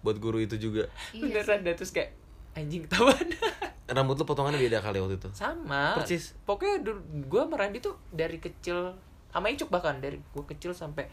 Buat 0.00 0.16
guru 0.16 0.40
itu 0.40 0.56
juga. 0.56 0.88
Iya. 1.12 1.28
beneran 1.28 1.60
dah 1.60 1.74
terus 1.76 1.92
kayak 1.92 2.16
anjing 2.52 2.84
ketahuan 2.84 3.20
rambut 3.92 4.16
lu 4.16 4.24
potongannya 4.24 4.56
beda 4.58 4.80
kali 4.80 4.96
waktu 4.96 5.16
itu 5.16 5.28
sama 5.30 5.92
Persis. 5.94 6.32
pokoknya 6.44 6.80
dulu 6.80 7.00
gue 7.28 7.40
sama 7.44 7.56
Randy 7.58 7.78
tuh 7.78 8.00
dari 8.08 8.40
kecil 8.40 8.96
sama 9.28 9.48
Icuk 9.48 9.68
bahkan 9.68 10.00
dari 10.00 10.16
gue 10.16 10.44
kecil 10.46 10.72
sampai 10.72 11.04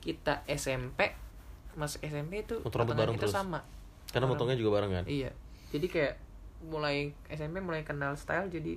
kita 0.00 0.42
SMP 0.46 1.12
masuk 1.72 2.02
SMP 2.02 2.42
itu 2.42 2.58
Potong 2.58 2.82
rambut 2.82 2.92
potongan 2.92 3.00
bareng 3.06 3.16
kita 3.16 3.26
terus? 3.28 3.36
sama 3.36 3.60
karena 4.10 4.26
motongnya 4.26 4.56
juga 4.56 4.70
bareng 4.76 4.92
kan 4.92 5.04
iya 5.06 5.30
jadi 5.70 5.86
kayak 5.86 6.14
mulai 6.62 6.96
SMP 7.28 7.60
mulai 7.60 7.80
kenal 7.80 8.16
style 8.16 8.48
jadi 8.48 8.76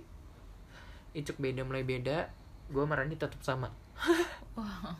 Icuk 1.14 1.38
beda 1.38 1.62
mulai 1.62 1.82
beda 1.82 2.30
gue 2.70 2.82
sama 2.82 2.96
Randy 2.96 3.16
tetap 3.16 3.42
sama 3.42 3.70
Wah. 4.58 4.94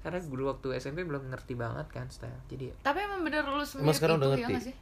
karena 0.00 0.20
dulu 0.20 0.48
waktu 0.48 0.76
SMP 0.76 1.00
belum 1.02 1.32
ngerti 1.32 1.54
banget 1.54 1.88
kan 1.88 2.06
style 2.08 2.36
jadi 2.44 2.76
Tapi 2.80 2.98
emang 3.00 3.24
bener 3.24 3.40
lu 3.42 3.64
semirip 3.64 3.88
Emang 3.88 3.96
sekarang 3.96 4.16
itu 4.16 4.26
udah 4.26 4.36
ya 4.36 4.48
ngerti? 4.50 4.64
sih? 4.68 4.74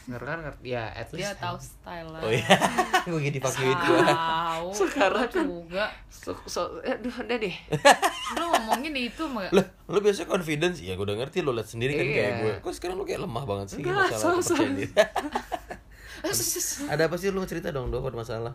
Sekarang 0.00 0.38
ngerti. 0.40 0.66
Ya 0.68 0.84
at 0.88 1.08
Dia 1.08 1.16
least 1.26 1.38
tahu 1.38 1.56
style 1.56 2.08
lah. 2.08 2.20
oh 2.20 2.30
iya. 2.30 2.56
Gue 3.08 3.20
gini 3.20 3.38
pakai 3.38 3.66
itu. 3.66 3.92
Tahu. 3.98 4.66
Sekarang 4.70 5.26
kan. 5.26 5.44
juga. 5.44 5.84
so, 6.08 6.30
so, 6.44 6.60
aduh 6.80 7.10
udah 7.10 7.36
deh. 7.36 7.56
Lu 8.36 8.44
ngomongin 8.46 8.92
itu 8.94 9.24
mah 9.24 9.48
lah 9.48 9.64
lu 9.86 9.98
biasa 9.98 10.24
confidence? 10.24 10.78
Ya 10.78 10.92
gue 10.92 11.02
udah 11.02 11.16
ngerti 11.16 11.40
lo 11.40 11.50
liat 11.50 11.64
sendiri 11.64 11.94
kan 11.94 12.04
Iya. 12.04 12.12
kayak 12.12 12.32
gue 12.38 12.52
kok 12.60 12.72
sekarang 12.72 12.94
lu 12.94 13.04
kayak 13.04 13.24
lemah 13.24 13.42
banget 13.42 13.66
sih 13.70 13.76
Enggak, 13.80 14.12
masalah 14.12 14.36
so- 14.36 14.52
so- 14.52 14.60
diri? 14.60 14.84
Ada 16.90 17.06
apa 17.06 17.14
sih 17.14 17.30
lu 17.30 17.40
cerita 17.44 17.70
dong 17.70 17.88
dong 17.88 18.02
ada 18.02 18.18
masalah 18.18 18.52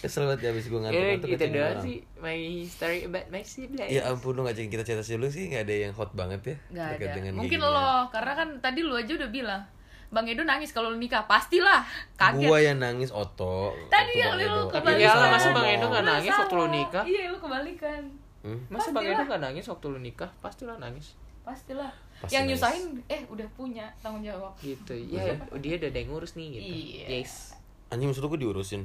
kesel 0.00 0.24
banget 0.24 0.40
ya 0.40 0.50
abis 0.50 0.64
gue 0.66 0.74
ya 0.74 0.82
ngantuk-ngantuk 0.82 1.28
gitu 1.28 1.36
kecengin 1.36 1.54
doang 1.54 1.80
sih 1.80 1.96
my 2.16 2.38
story 2.64 2.98
about 3.04 3.26
my 3.28 3.42
sibling 3.42 3.84
Ya 3.86 4.00
ampun 4.04 4.32
lu 4.32 4.42
ngajakin 4.42 4.68
kita 4.68 4.82
cerita 4.82 5.04
dulu 5.06 5.28
sih 5.28 5.44
nggak 5.46 5.62
ada 5.62 5.74
yang 5.78 5.92
hot 5.92 6.10
banget 6.12 6.40
ya 6.42 6.56
Gak 6.72 6.88
ada. 6.98 7.12
dengan 7.12 7.32
Mungkin 7.36 7.58
lo, 7.58 7.84
karena 8.08 8.32
kan 8.34 8.48
tadi 8.58 8.80
lu 8.80 8.92
aja 8.92 9.12
udah 9.14 9.28
bilang 9.28 9.62
Bang 10.08 10.26
Edo 10.26 10.42
nangis 10.42 10.74
kalau 10.74 10.90
lu 10.90 10.98
nikah, 10.98 11.22
pastilah. 11.22 11.86
Kaget. 12.18 12.42
Gua 12.42 12.58
yang 12.58 12.82
nangis 12.82 13.14
Oto. 13.14 13.70
Tadi 13.86 14.18
yang 14.18 14.34
Bang 14.34 14.42
lu 14.42 14.66
kebalikan. 14.66 14.98
Iyalah, 14.98 15.14
Salah 15.14 15.30
masa 15.30 15.48
Bang. 15.54 15.66
Edo 15.70 15.86
nggak 15.86 16.02
Lu 16.02 16.10
nangis 16.10 16.32
waktu 16.34 16.54
lu 16.56 16.66
nikah? 16.66 17.04
Iya, 17.06 17.22
lu 17.30 17.38
kebalikan. 17.38 18.02
Hmm? 18.42 18.58
masa 18.66 18.88
bang. 18.90 19.04
Edo 19.06 19.22
nggak 19.22 19.38
nangis 19.38 19.64
waktu 19.68 19.86
lu 19.86 19.98
nikah 20.00 20.30
pastilah 20.40 20.76
nangis 20.76 21.14
Pastilah. 21.40 21.92
Pasti 22.18 22.34
yang 22.34 22.44
nyusahin 22.44 22.98
eh 23.06 23.22
udah 23.24 23.46
punya 23.54 23.86
tanggung 24.00 24.20
jawab. 24.20 24.50
gitu 24.58 24.92
ya 24.92 25.30
dia 25.56 25.78
udah 25.78 25.88
ada 25.88 25.94
yang 25.94 26.10
ngurus 26.10 26.34
nih 26.34 26.48
gitu 26.52 26.72
Iya. 26.98 27.06
yes 27.16 27.54
Anjing 27.88 28.06
maksud 28.06 28.20
lu 28.20 28.28
gua 28.28 28.40
diurusin. 28.40 28.82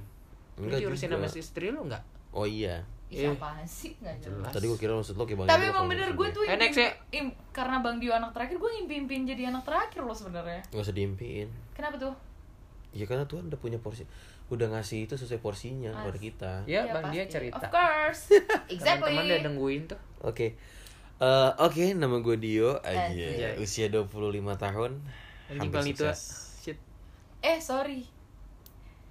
Lu 0.56 0.65
Enggak 0.65 0.80
diurusin 0.80 1.10
sama 1.10 1.28
si 1.28 1.39
istri 1.39 1.68
lu 1.68 1.84
nggak 1.84 2.04
Oh 2.32 2.44
iya. 2.44 2.84
Ih, 3.06 3.22
Eh. 3.22 3.30
Siapa 3.30 3.63
sih 3.63 3.96
nggak 3.96 4.18
jelas. 4.20 4.50
Tadi 4.50 4.65
gua 4.65 4.76
kira 4.76 4.91
maksud 4.91 5.13
lu 5.13 5.24
kayak 5.24 5.39
Bang 5.39 5.48
Tapi 5.48 5.63
emang 5.65 5.86
bener 5.86 6.10
gue 6.10 6.18
gue. 6.18 6.28
tuh 6.32 6.41
Eh, 6.44 6.58
next 6.58 6.76
ya. 6.76 6.89
im- 7.13 7.36
karena 7.50 7.80
Bang 7.80 7.96
Dio 7.96 8.12
anak 8.12 8.32
terakhir 8.32 8.58
gue 8.58 8.70
ngimpi-impiin 8.74 9.24
jadi 9.26 9.44
anak 9.48 9.63
terakhir 9.63 10.02
loh 10.02 10.12
sebenarnya. 10.12 10.60
Nggak 10.68 10.82
usah 10.82 10.91
diimpiin. 10.91 11.48
Kenapa 11.72 11.96
tuh? 11.98 12.12
Ya 12.91 13.06
karena 13.06 13.24
Tuhan 13.24 13.46
udah 13.46 13.56
punya 13.56 13.78
porsi. 13.78 14.04
Udah 14.46 14.68
ngasih 14.70 15.06
itu 15.06 15.15
sesuai 15.15 15.39
porsinya 15.39 15.89
As- 15.89 15.98
kepada 16.02 16.20
kita. 16.20 16.52
ya 16.65 16.82
Iya, 16.82 16.91
bang 16.91 17.06
dia 17.10 17.24
pasti. 17.24 17.34
cerita 17.34 17.58
Of 17.58 17.70
course. 17.70 18.24
exactly. 18.74 19.12
teman-teman 19.12 19.24
udah 19.26 19.39
nungguin 19.46 19.82
tuh 19.86 20.00
Oke. 20.22 20.48
Eh, 21.15 21.52
oke, 21.58 21.86
nama 21.94 22.18
gue 22.18 22.36
Dio 22.38 22.76
aja. 22.80 23.08
Anjay. 23.08 23.56
Usia 23.58 23.88
25 23.88 24.12
tahun. 24.56 24.91
anjing 25.46 25.62
Hampir 25.62 25.78
paling 25.78 25.96
tua 25.96 26.12
shit 26.12 26.76
Eh, 27.39 27.60
sorry. 27.60 28.04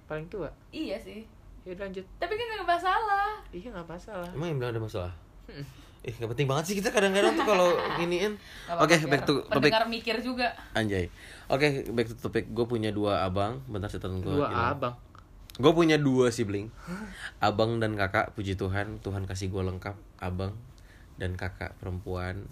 paling 0.05 0.27
tua 0.27 0.51
Iya 0.69 0.99
sih. 0.99 1.25
Ya 1.65 1.73
lanjut 1.75 2.05
Tapi 2.15 2.31
kan 2.31 2.45
gak 2.55 2.69
masalah. 2.69 3.29
iya 3.49 3.67
nggak 3.67 3.89
masalah 3.89 4.29
Emang 4.31 4.47
yang 4.47 4.57
bilang 4.61 4.71
ada 4.71 4.81
masalah? 4.81 5.13
Hmm. 5.45 5.65
Eh, 6.05 6.13
gak 6.13 6.29
penting 6.29 6.45
banget 6.45 6.65
sih 6.69 6.75
kita 6.77 6.93
kadang-kadang 6.93 7.33
tuh 7.33 7.43
kalau 7.43 7.73
iniin. 8.05 8.37
Oke, 8.77 8.93
apa-apa, 8.93 9.09
back 9.09 9.21
to 9.25 9.33
topik. 9.41 9.73
Pendengar 9.73 9.89
mikir 9.89 10.21
juga. 10.21 10.53
Anjay. 10.71 11.09
Oke, 11.49 11.89
back 11.89 12.13
to 12.13 12.15
topik. 12.21 12.45
Gue 12.53 12.69
punya 12.69 12.93
dua 12.93 13.25
abang. 13.25 13.65
Bentar 13.65 13.89
catatan 13.89 14.21
gue. 14.21 14.29
dua 14.29 14.53
abang 14.69 14.93
Gue 15.57 15.73
punya 15.73 15.97
dua 15.97 16.29
sibling. 16.29 16.69
Abang 17.41 17.81
dan 17.81 17.97
kakak. 17.97 18.37
Puji 18.37 18.53
Tuhan, 18.53 19.01
Tuhan 19.01 19.25
kasih 19.25 19.49
gue 19.49 19.65
lengkap. 19.65 19.97
Abang 20.21 20.53
dan 21.17 21.33
kakak 21.33 21.73
perempuan. 21.81 22.45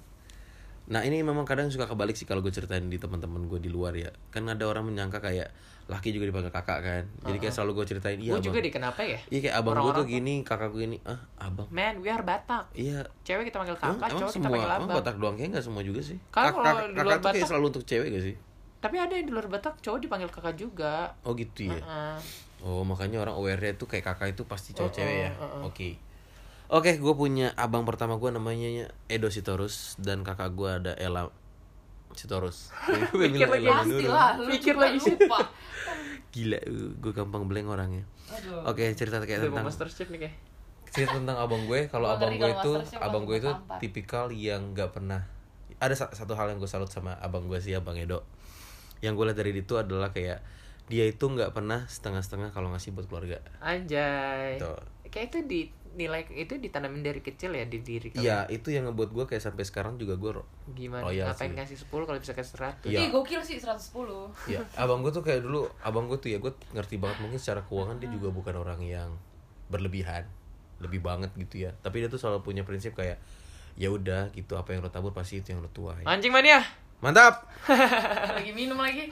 Nah 0.86 1.00
ini 1.00 1.19
memang 1.19 1.43
kadang 1.43 1.67
suka 1.67 1.86
kebalik 1.86 2.13
sih 2.13 2.24
kalau 2.24 2.39
gue 2.39 2.50
ceritain 2.50 2.84
di 2.84 2.98
teman-teman 2.98 3.46
gue 3.46 3.58
di 3.58 3.67
luar 3.67 3.93
ya. 3.93 4.12
Kan 4.30 4.46
ada 4.46 4.63
orang 4.63 4.84
menyangka 4.84 5.19
kayak 5.19 5.52
laki 5.84 6.12
juga 6.12 6.28
dipanggil 6.28 6.48
kakak 6.50 6.80
kan. 6.80 7.04
Jadi 7.24 7.38
kayak 7.39 7.54
selalu 7.54 7.72
gue 7.74 7.86
ceritain 7.89 8.15
iya 8.17 8.32
gue 8.32 8.39
juga 8.41 8.58
deh 8.58 8.69
kenapa 8.69 9.00
ya 9.02 9.19
Iya 9.28 9.39
kayak 9.41 9.56
abang 9.58 9.76
gue 9.78 9.93
tuh 9.93 10.08
gini, 10.10 10.34
kakak 10.41 10.69
gue 10.69 10.82
gini. 10.82 10.98
Ah 11.04 11.19
abang. 11.38 11.67
man 11.69 12.00
we 12.00 12.08
are 12.08 12.19
batak 12.22 12.67
Iya. 12.74 13.04
cewek 13.22 13.48
kita 13.48 13.58
panggil 13.58 13.76
Emang, 13.76 13.84
kakak 13.93 14.08
emang 14.10 14.19
cowok 14.22 14.32
kita 14.34 14.43
panggil 14.46 14.63
emang 14.65 14.80
abang 14.82 14.98
Batak 14.98 15.15
doang 15.17 15.34
kayaknya 15.34 15.52
nggak 15.54 15.65
semua 15.65 15.82
juga 15.82 16.02
sih. 16.02 16.17
Kak- 16.30 16.52
kalau 16.52 16.63
kak- 16.63 16.76
di 16.84 16.93
kakak 16.93 17.04
luar 17.06 17.13
tuh 17.13 17.22
kayak 17.22 17.36
Batak- 17.36 17.50
selalu 17.50 17.65
untuk 17.69 17.84
cewek 17.86 18.08
gak 18.10 18.26
sih? 18.26 18.36
tapi 18.80 19.00
ada 19.00 19.13
yang 19.13 19.24
di 19.24 19.32
luar 19.32 19.48
batak 19.48 19.80
cowok 19.80 20.00
dipanggil 20.02 20.28
kakak 20.28 20.56
juga 20.58 21.15
Oh 21.24 21.32
gitu 21.34 21.62
ya. 21.65 21.80
Oh 22.60 22.84
makanya 22.84 23.19
orang 23.22 23.32
aware-nya 23.34 23.74
tuh 23.74 23.88
kayak 23.88 24.04
kakak 24.06 24.32
itu 24.32 24.43
pasti 24.43 24.72
cowok 24.72 24.88
Uh-uh, 24.89 24.98
cewek 24.98 25.15
ya. 25.17 25.32
Oke. 25.63 25.89
Oke, 26.67 26.95
gue 26.95 27.13
punya 27.13 27.52
abang 27.54 27.84
pertama 27.84 28.15
gue 28.15 28.30
namanya 28.30 28.69
Edo 29.06 29.28
Sitorus 29.28 29.95
dan 29.97 30.21
kakak 30.21 30.52
gue 30.52 30.69
ada 30.71 30.91
Ella 30.95 31.30
Sitorus. 32.12 32.71
Bilang 33.13 33.49
lagi. 33.49 33.65
Ella 33.65 33.73
Pasti 33.76 33.93
dulu. 33.99 34.10
lah, 34.10 34.30
lu 34.36 34.49
Pikir 34.49 34.76
lagi. 34.76 34.97
lupa. 34.99 35.39
Gila, 36.34 36.60
gue 36.97 37.12
gampang 37.13 37.45
blank 37.45 37.67
orangnya. 37.67 38.04
Aduh. 38.28 38.65
Oke, 38.65 38.89
cerita 38.93 39.19
kayak 39.19 39.45
udah 39.45 39.49
mau 39.52 39.54
tentang 39.54 39.67
master 39.69 39.88
chef 39.88 40.10
nih 40.10 40.26
kayak 40.26 40.36
cerita 40.89 41.13
tentang 41.13 41.38
abang 41.38 41.62
gue. 41.63 41.86
Kalau 41.88 42.10
abang 42.10 42.32
gue 42.32 42.49
itu, 42.49 42.71
abang 42.97 43.23
gue 43.23 43.38
itu 43.38 43.52
tipikal 43.78 44.30
yang 44.30 44.73
nggak 44.73 44.89
pernah. 44.91 45.30
Ada 45.78 45.93
sa- 45.95 46.13
satu 46.15 46.34
hal 46.34 46.49
yang 46.49 46.58
gue 46.58 46.65
salut 46.65 46.89
sama 46.89 47.13
abang 47.17 47.45
gue 47.45 47.60
sih, 47.60 47.73
abang 47.73 47.93
Edo. 47.93 48.26
Yang 48.99 49.13
gue 49.13 49.26
lihat 49.28 49.38
dari 49.38 49.52
itu 49.54 49.73
adalah 49.76 50.10
kayak 50.10 50.41
dia 50.84 51.06
itu 51.06 51.21
nggak 51.23 51.52
pernah 51.52 51.86
setengah-setengah 51.86 52.49
kalau 52.49 52.69
ngasih 52.69 52.91
buat 52.91 53.06
keluarga. 53.06 53.38
anjay 53.60 54.58
Tuh. 54.58 54.78
kayak 55.06 55.30
itu 55.30 55.39
di 55.43 55.62
nilai 55.93 56.25
itu 56.34 56.58
ditanamin 56.58 57.06
dari 57.06 57.21
kecil 57.21 57.53
ya 57.53 57.65
di 57.69 57.79
diri 57.86 58.10
kalian? 58.10 58.25
Iya, 58.25 58.39
itu 58.49 58.73
yang 58.73 58.89
ngebuat 58.89 59.10
gue 59.13 59.25
kayak 59.29 59.43
sampai 59.45 59.62
sekarang 59.62 60.01
juga 60.01 60.17
gue 60.17 60.41
gimana? 60.73 61.06
Royal 61.06 61.29
ngapain 61.29 61.53
sih. 61.53 61.58
ngasih 61.58 61.77
10 61.86 62.10
kalau 62.10 62.19
bisa 62.19 62.34
kasih 62.34 62.53
100 62.82 62.89
Iya. 62.89 62.99
Gokil 63.13 63.41
sih 63.45 63.58
110. 63.62 64.34
ya 64.49 64.60
abang 64.82 65.06
gue 65.06 65.13
tuh 65.13 65.21
kayak 65.21 65.45
dulu 65.45 65.69
abang 65.86 66.10
gue 66.10 66.17
tuh 66.17 66.34
ya 66.34 66.41
gue 66.41 66.49
ngerti 66.73 66.97
banget 66.97 67.17
mungkin 67.21 67.38
secara 67.38 67.62
keuangan 67.65 68.01
dia 68.01 68.10
juga 68.10 68.34
bukan 68.34 68.56
orang 68.58 68.82
yang 68.82 69.10
berlebihan 69.69 70.25
lebih 70.82 70.99
banget 70.99 71.32
gitu 71.38 71.69
ya. 71.69 71.71
Tapi 71.79 72.03
dia 72.03 72.10
tuh 72.10 72.19
selalu 72.19 72.43
punya 72.43 72.65
prinsip 72.65 72.97
kayak 72.97 73.21
ya 73.73 73.89
udah 73.89 74.29
gitu 74.38 74.53
apa 74.53 74.73
yang 74.73 74.86
lo 74.86 74.89
tabur 74.93 75.13
pasti 75.13 75.41
itu 75.41 75.53
yang 75.53 75.62
lo 75.62 75.69
tuai. 75.71 76.06
Anjing 76.06 76.34
mania. 76.34 76.62
Mantap! 77.03 77.45
Lagi 78.34 78.51
minum 78.56 78.79
lagi. 78.79 79.12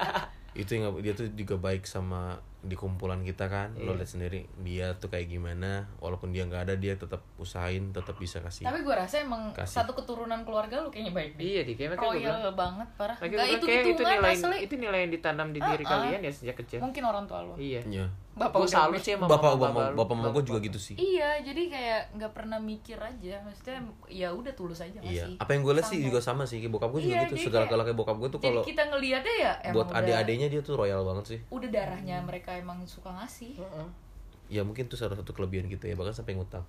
itu 0.62 0.70
yang 0.76 0.92
dia 1.00 1.16
tuh 1.16 1.32
juga 1.32 1.56
baik 1.56 1.88
sama 1.88 2.36
di 2.62 2.72
kumpulan 2.72 3.20
kita 3.20 3.46
kan 3.46 3.74
lo 3.74 3.90
Iya. 3.90 3.98
lihat 3.98 4.06
sendiri 4.08 4.40
dia 4.58 4.86
tuh 4.94 5.08
kayak 5.08 5.26
gimana 5.26 5.70
walaupun 5.96 6.30
dia 6.30 6.42
nggak 6.42 6.62
ada 6.64 6.74
dia 6.74 6.94
tetap 6.94 7.18
usahain 7.36 7.90
tetap 7.90 8.14
bisa 8.14 8.38
kasih 8.38 8.62
Tapi 8.62 8.80
gue 8.80 8.94
rasa 8.94 9.18
emang 9.18 9.50
Kasih. 9.50 9.82
satu 9.82 9.92
keturunan 9.92 10.40
keluarga 10.40 10.78
lu 10.78 10.88
kayaknya 10.88 11.10
baik 11.12 11.32
deh. 11.32 11.42
iya 11.44 11.60
di 11.62 11.74
kayak 11.74 11.90
makanya 11.92 12.06
gue 12.08 12.20
bilang 12.20 12.38
Royal 12.40 12.54
banget 12.54 12.88
parah. 12.94 13.16
lagi 13.18 13.32
Gak 13.32 13.46
itu 13.48 13.64
kayak 13.64 13.82
itu 13.88 14.02
nilai 14.04 14.32
asli. 14.32 14.56
itu 14.60 14.74
nilai 14.76 14.98
yang 15.00 15.12
ditanam 15.12 15.48
di 15.48 15.58
diri 15.60 15.82
Ah, 15.82 15.88
ah. 15.88 15.92
kalian 15.98 16.20
ya 16.20 16.30
sejak 16.30 16.56
kecil 16.56 16.78
Mungkin 16.80 17.02
orang 17.02 17.24
tua 17.24 17.42
lu. 17.42 17.54
iya 17.56 17.82
Iya. 17.82 18.06
Bapak 18.32 18.58
gue 18.58 18.70
salut 18.70 18.96
gue. 18.96 19.04
sih 19.04 19.12
sama 19.12 19.28
bapak 19.28 19.60
bapak 19.60 19.86
lu. 19.90 19.96
bapak 19.98 20.14
mama 20.14 20.30
gue 20.30 20.44
juga 20.46 20.58
gitu 20.62 20.78
sih 20.78 20.94
Iya, 20.94 21.42
jadi 21.42 21.62
kayak 21.68 22.00
nggak 22.14 22.32
pernah 22.32 22.56
mikir 22.56 22.96
aja. 22.96 23.36
Maksudnya 23.42 23.76
ya 24.08 24.30
udah 24.30 24.52
tulus 24.52 24.78
aja 24.78 25.02
iya 25.02 25.28
apa 25.34 25.50
yang 25.50 25.60
gue 25.60 25.74
lihat 25.74 25.84
sih 25.84 25.98
juga 25.98 26.16
sama 26.18 26.42
sih 26.42 26.56
kayak 26.58 26.70
bokap 26.70 26.88
gue 26.90 27.02
juga 27.02 27.16
Iya, 27.16 27.22
gitu 27.26 27.34
segala 27.44 27.66
kayak- 27.66 27.72
galaknya 27.74 27.94
bokap 27.94 28.16
gue 28.16 28.28
tuh 28.30 28.40
kalau 28.40 28.62
kita 28.62 28.82
ngelihatnya 28.86 29.34
ya 29.36 29.52
emang 29.62 29.74
buat 29.74 29.88
adik-adiknya 29.92 30.48
dia 30.48 30.60
tuh 30.60 30.74
royal 30.76 31.02
banget 31.02 31.24
sih 31.26 31.38
udah 31.48 31.68
darahnya 31.68 32.16
mereka 32.22 32.51
emang 32.54 32.84
suka 32.84 33.08
ngasih. 33.12 33.56
Heeh. 33.56 33.88
ya 34.50 34.60
mungkin 34.60 34.84
tuh 34.84 34.94
salah 34.94 35.16
satu 35.16 35.32
kelebihan 35.32 35.64
kita 35.64 35.86
ya 35.86 35.94
bahkan 35.94 36.12
sampai 36.12 36.36
ngutang 36.36 36.60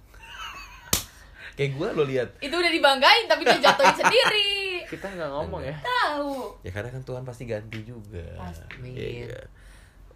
kayak 1.57 1.75
gue 1.75 1.87
lo 1.91 2.03
lihat 2.03 2.29
Itu 2.39 2.55
udah 2.55 2.71
dibanggain 2.71 3.25
tapi 3.25 3.43
dia 3.43 3.59
jatuhin 3.59 3.91
sendiri. 3.93 4.51
kita 4.85 5.05
nggak 5.05 5.29
ngomong 5.29 5.61
ya 5.61 5.75
Tahu. 5.77 6.63
ya 6.63 6.71
karena 6.71 6.89
kan 6.89 7.01
Tuhan 7.01 7.23
pasti 7.23 7.43
ganti 7.43 7.83
juga 7.83 8.23
Pasti. 8.39 8.63
Amin. 8.79 8.95
Iya. 8.95 9.37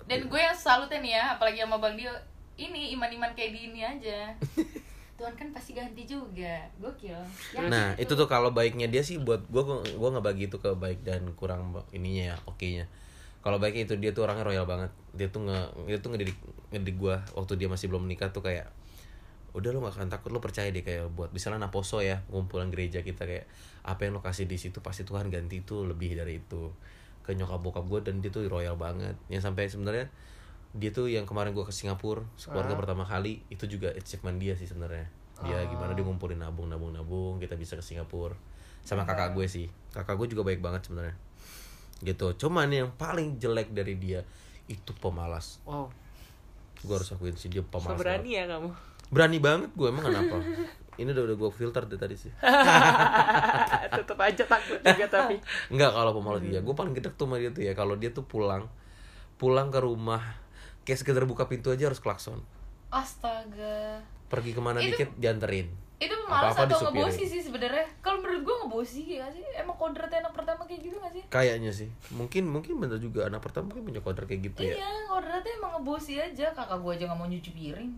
Dan 0.07 0.25
gue 0.25 0.39
yang 0.39 0.55
salutnya 0.55 0.97
nih 0.97 1.13
ya, 1.13 1.23
apalagi 1.35 1.59
sama 1.59 1.77
Bang 1.77 1.99
Dio, 1.99 2.07
ini 2.55 2.95
iman-iman 2.95 3.27
kayak 3.35 3.51
gini 3.51 3.83
aja. 3.83 4.31
Tuhan 5.17 5.33
kan 5.33 5.51
pasti 5.51 5.73
ganti 5.73 6.05
juga. 6.05 6.63
Gokil. 6.79 7.11
Yakin 7.51 7.67
nah 7.67 7.91
itu 7.97 8.13
tuh 8.13 8.23
kalau 8.23 8.47
baiknya 8.49 8.87
dia 8.87 9.01
sih 9.01 9.17
buat 9.17 9.43
gue 9.43 9.61
gue 9.83 10.07
nggak 10.07 10.23
bagi 10.23 10.47
itu 10.47 10.55
ke 10.55 10.71
baik 10.71 11.03
dan 11.03 11.27
kurang 11.33 11.75
ininya 11.91 12.31
ya 12.31 12.35
oke 12.45 12.63
nya 12.63 12.85
kalau 13.47 13.63
baiknya 13.63 13.87
itu 13.87 13.95
dia 13.95 14.11
tuh 14.11 14.27
orangnya 14.27 14.43
royal 14.43 14.67
banget. 14.67 14.91
Dia 15.15 15.31
tuh 15.31 15.47
nge 15.47 15.87
dia 15.87 15.97
tuh 16.03 16.11
ngedidik 16.11 16.35
ngedidik 16.75 16.99
gue 16.99 17.15
waktu 17.31 17.53
dia 17.55 17.71
masih 17.71 17.87
belum 17.87 18.03
menikah 18.03 18.27
tuh 18.35 18.43
kayak 18.43 18.67
udah 19.55 19.71
lo 19.71 19.79
gak 19.87 19.95
akan 19.95 20.11
takut 20.11 20.35
lo 20.35 20.43
percaya 20.43 20.67
deh 20.67 20.83
kayak 20.83 21.07
buat 21.15 21.31
misalnya 21.31 21.65
naposo 21.65 22.03
ya 22.03 22.27
kumpulan 22.27 22.67
gereja 22.67 22.99
kita 23.07 23.23
kayak 23.23 23.47
apa 23.87 24.03
yang 24.03 24.19
lo 24.19 24.21
kasih 24.21 24.51
di 24.51 24.59
situ 24.59 24.83
pasti 24.83 25.07
Tuhan 25.07 25.31
ganti 25.31 25.63
itu 25.63 25.87
lebih 25.87 26.19
dari 26.19 26.43
itu. 26.43 26.75
Ke 27.23 27.39
nyokap 27.39 27.63
bokap 27.63 27.87
gue 27.87 28.11
dan 28.11 28.19
dia 28.19 28.27
tuh 28.27 28.43
royal 28.51 28.75
banget. 28.75 29.15
Yang 29.31 29.47
sampai 29.47 29.71
sebenarnya 29.71 30.11
dia 30.75 30.91
tuh 30.91 31.07
yang 31.07 31.23
kemarin 31.23 31.55
gue 31.55 31.63
ke 31.63 31.71
Singapura 31.71 32.27
keluarga 32.35 32.75
Ah. 32.75 32.79
pertama 32.83 33.07
kali 33.07 33.47
itu 33.47 33.63
juga 33.63 33.95
achievement 33.95 34.35
dia 34.43 34.59
sih 34.59 34.67
sebenarnya. 34.67 35.07
Dia 35.39 35.63
gimana 35.71 35.95
dia 35.95 36.03
ngumpulin 36.03 36.35
nabung 36.35 36.67
nabung 36.67 36.91
nabung 36.91 37.39
kita 37.39 37.55
bisa 37.55 37.79
ke 37.79 37.83
Singapura. 37.95 38.35
Sama 38.83 39.07
kakak 39.07 39.31
gue 39.31 39.47
sih. 39.47 39.71
Kakak 39.95 40.19
gue 40.19 40.35
juga 40.35 40.43
baik 40.43 40.59
banget 40.59 40.91
sebenarnya 40.91 41.15
gitu. 42.01 42.33
Cuman 42.37 42.69
yang 42.69 42.89
paling 42.93 43.37
jelek 43.37 43.73
dari 43.73 43.97
dia 43.97 44.21
itu 44.67 44.91
pemalas. 44.97 45.61
Wow. 45.63 45.89
Gue 46.83 46.95
harus 46.95 47.09
akuin 47.09 47.33
sih 47.33 47.49
dia 47.49 47.63
so 47.63 47.69
pemalas 47.73 47.97
berani 47.97 48.31
ya 48.37 48.45
kamu? 48.45 48.69
berani 49.07 49.39
banget 49.39 49.71
gue 49.71 49.87
emang 49.87 50.03
kenapa? 50.11 50.35
Ini 50.99 51.13
udah 51.13 51.23
udah 51.29 51.35
gue 51.37 51.49
filter 51.53 51.83
dari 51.85 51.99
tadi 52.01 52.15
sih. 52.17 52.31
Tetep 54.01 54.17
aja 54.17 54.43
takut 54.49 54.79
juga 54.81 55.05
tapi. 55.07 55.37
Enggak 55.73 55.91
kalau 55.93 56.11
pemalas 56.17 56.41
dia 56.43 56.59
gue 56.59 56.75
paling 56.75 56.93
gedek 56.97 57.13
tuh 57.15 57.29
sama 57.29 57.37
dia 57.37 57.53
tuh 57.53 57.63
ya. 57.63 57.73
Kalau 57.77 57.95
dia 57.95 58.09
tuh 58.11 58.25
pulang 58.25 58.65
pulang 59.37 59.69
ke 59.69 59.79
rumah 59.79 60.21
kayak 60.83 60.99
sekedar 61.05 61.23
buka 61.29 61.45
pintu 61.45 61.69
aja 61.69 61.87
harus 61.87 62.01
klakson. 62.01 62.41
Astaga. 62.89 64.01
Pergi 64.27 64.51
ke 64.51 64.61
mana 64.63 64.81
Itu- 64.81 64.97
dikit 64.97 65.09
dianterin. 65.15 65.69
Itu 65.97 66.13
malas 66.29 66.53
Apa-apa 66.53 66.61
atau 66.65 66.77
disupirin. 66.89 67.09
ngebosi 67.09 67.23
sih 67.25 67.41
sebenarnya? 67.41 67.85
Kalau 68.01 68.21
menurut 68.21 68.41
gue 68.45 68.56
ngebosi 68.77 69.17
ya 69.17 69.25
sih? 69.33 69.41
Emang 69.57 69.73
kodratnya 69.73 70.21
anak 70.21 70.37
pertama 70.37 70.61
kayak 70.69 70.85
gitu 70.85 70.95
gak 71.01 71.09
sih? 71.09 71.23
Kayaknya 71.33 71.71
sih. 71.73 71.89
Mungkin 72.13 72.45
mungkin 72.45 72.77
bener 72.77 73.01
juga 73.01 73.25
anak 73.25 73.41
pertama 73.41 73.73
mungkin 73.73 73.89
punya 73.89 74.01
kodrat 74.05 74.29
kayak 74.29 74.53
gitu 74.53 74.69
ya. 74.69 74.77
Iya 74.77 74.89
kodratnya 75.09 75.51
emang 75.57 75.71
ngebosi 75.81 76.13
aja. 76.21 76.53
Kakak 76.53 76.77
gue 76.77 76.91
aja 76.93 77.03
nggak 77.09 77.17
mau 77.17 77.25
nyuci 77.25 77.51
piring. 77.57 77.91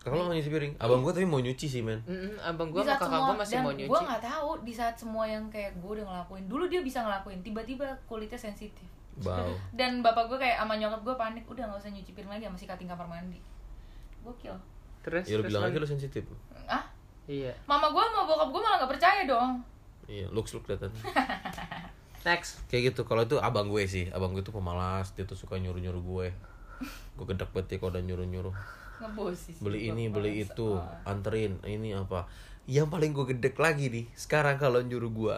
Kakak 0.00 0.16
lo 0.16 0.24
mau 0.24 0.34
nyuci 0.34 0.48
piring? 0.50 0.72
Abang 0.80 1.00
gue 1.04 1.12
tapi 1.12 1.26
mau 1.28 1.40
nyuci 1.44 1.66
sih 1.68 1.82
men. 1.84 2.00
Mm-mm, 2.08 2.40
abang 2.40 2.72
gue 2.72 2.80
sama 2.80 2.96
kakak 2.96 3.20
gue 3.20 3.36
masih 3.36 3.56
dan 3.60 3.62
mau 3.62 3.72
gue 3.72 3.80
nyuci 3.84 4.02
nggak 4.08 4.22
tahu 4.24 4.50
di 4.64 4.72
saat 4.72 4.94
semua 4.96 5.24
yang 5.28 5.44
kayak 5.52 5.76
gue 5.76 5.90
udah 6.00 6.06
ngelakuin. 6.08 6.44
Dulu 6.48 6.64
dia 6.72 6.80
bisa 6.80 7.04
ngelakuin 7.04 7.44
tiba-tiba 7.44 7.84
kulitnya 8.08 8.40
sensitif. 8.40 8.88
Bau 9.20 9.52
dan 9.78 10.00
bapak 10.00 10.32
gue 10.32 10.38
kayak 10.40 10.56
sama 10.56 10.80
nyokap 10.80 11.04
gue 11.04 11.14
panik 11.20 11.44
udah 11.44 11.68
nggak 11.68 11.80
usah 11.84 11.92
nyuci 11.92 12.16
piring 12.16 12.32
lagi 12.32 12.48
sama 12.48 12.56
sikat 12.56 12.80
kamar 12.80 13.04
mandi. 13.04 13.36
Gokil. 14.24 14.56
Terus 15.04 15.28
Ya 15.28 15.36
lu 15.36 15.44
terus 15.44 15.52
bilang 15.52 15.68
lagi. 15.68 15.76
aja 15.76 15.82
lu 15.84 15.88
sensitif. 15.92 16.24
Ah 16.64 16.88
iya. 17.28 17.52
Mama 17.68 17.92
gue 17.92 18.00
sama 18.02 18.24
bokap 18.24 18.48
gue 18.48 18.60
malah 18.64 18.76
nggak 18.80 18.92
percaya 18.96 19.22
dong 19.28 19.60
Iya, 20.06 20.26
looks 20.30 20.52
look 20.52 20.66
kelihatan. 20.66 20.90
Next. 22.26 22.62
Kayak 22.70 22.94
gitu, 22.94 23.02
kalau 23.02 23.26
itu 23.26 23.36
abang 23.38 23.66
gue 23.66 23.82
sih. 23.84 24.06
Abang 24.10 24.30
gue 24.30 24.42
tuh 24.42 24.54
pemalas, 24.54 25.10
dia 25.14 25.26
tuh 25.26 25.34
suka 25.34 25.58
nyuruh-nyuruh 25.58 26.02
gue. 26.02 26.26
Gue 27.14 27.26
gedek 27.26 27.50
banget 27.50 27.74
ya 27.74 27.76
kalau 27.78 27.92
udah 27.94 28.02
nyuruh-nyuruh. 28.02 28.54
Beli 29.58 29.90
ini, 29.90 30.06
beli 30.06 30.46
itu, 30.46 30.78
Ah. 30.78 31.10
anterin, 31.10 31.58
ini 31.66 31.90
apa? 31.90 32.30
Yang 32.70 32.86
paling 32.94 33.10
gue 33.10 33.26
gedek 33.34 33.58
lagi 33.58 33.90
nih, 33.90 34.06
sekarang 34.14 34.54
kalau 34.56 34.78
nyuruh 34.78 35.10
gue 35.10 35.36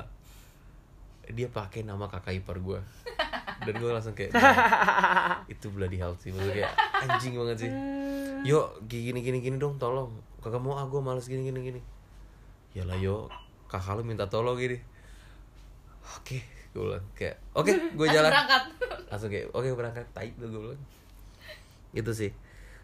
Dia 1.25 1.49
pakai 1.49 1.81
nama 1.81 2.05
kakak 2.05 2.37
ipar 2.37 2.61
gue. 2.61 2.77
Dan 3.65 3.75
gue 3.81 3.89
langsung 3.89 4.13
kayak 4.13 4.37
Itu 5.57 5.73
bloody 5.73 5.97
hell 5.97 6.13
sih, 6.21 6.29
maksudnya 6.29 6.69
kayak 6.69 6.73
anjing 7.01 7.33
banget 7.33 7.57
sih. 7.65 7.73
Yuk, 8.53 8.85
gini 8.85 9.25
gini 9.25 9.41
gini 9.41 9.57
dong, 9.57 9.81
tolong. 9.81 10.13
Kakak 10.45 10.61
mau 10.61 10.77
ah, 10.77 10.85
gue 10.85 11.01
males 11.01 11.25
gini 11.25 11.49
gini 11.49 11.61
gini. 11.65 11.81
Yalah 12.77 13.01
yo, 13.01 13.33
kakak 13.67 13.97
lu 13.97 14.03
minta 14.05 14.27
tolong 14.29 14.57
gini 14.57 14.79
Oke, 16.05 16.45
gue 16.77 16.83
bilang 16.85 17.01
kayak 17.17 17.41
Oke, 17.57 17.73
gue 17.73 17.97
Langsung 17.97 18.13
jalan. 18.13 18.31
berangkat. 18.31 18.63
Langsung 19.09 19.31
kayak 19.33 19.47
oke 19.57 19.69
berangkat. 19.73 20.05
Tai 20.13 20.29
tuh 20.37 20.49
gue 20.53 20.61
bilang. 20.69 20.83
Itu 21.97 22.13
sih. 22.13 22.29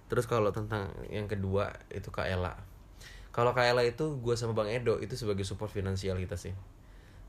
Terus 0.08 0.24
kalau 0.24 0.48
tentang 0.50 0.88
yang 1.12 1.28
kedua 1.28 1.68
itu 1.92 2.08
Kak 2.08 2.24
Ella. 2.24 2.56
Kalau 3.30 3.52
Kak 3.52 3.68
Ella 3.68 3.84
itu 3.84 4.16
gue 4.18 4.34
sama 4.40 4.56
Bang 4.56 4.72
Edo 4.72 4.96
itu 4.98 5.20
sebagai 5.20 5.44
support 5.44 5.68
finansial 5.68 6.16
kita 6.16 6.40
sih. 6.40 6.56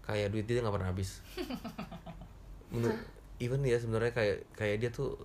Kayak 0.08 0.32
duit 0.32 0.48
dia 0.48 0.64
nggak 0.64 0.72
pernah 0.80 0.90
habis. 0.90 1.20
Menurut 2.72 2.96
even 3.44 3.60
ya 3.68 3.76
sebenarnya 3.76 4.16
kayak 4.16 4.38
kayak 4.56 4.76
dia 4.80 4.90
tuh 4.96 5.20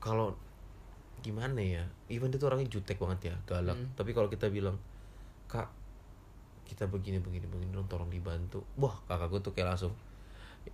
kalau 0.00 0.32
gimana 1.20 1.60
ya 1.60 1.84
even 2.08 2.32
dia 2.32 2.40
tuh 2.40 2.48
orangnya 2.48 2.72
jutek 2.72 2.96
banget 2.96 3.30
ya 3.30 3.36
galak. 3.44 3.76
Hmm. 3.76 3.92
tapi 3.92 4.16
kalau 4.16 4.32
kita 4.32 4.48
bilang 4.48 4.80
kak 5.44 5.68
kita 6.70 6.86
begini 6.86 7.18
begini 7.18 7.50
begini 7.50 7.74
dong 7.74 7.90
tolong 7.90 8.06
dibantu. 8.06 8.62
Wah 8.78 8.94
kakak 9.10 9.26
gue 9.34 9.40
tuh 9.42 9.52
kayak 9.58 9.74
langsung 9.74 9.90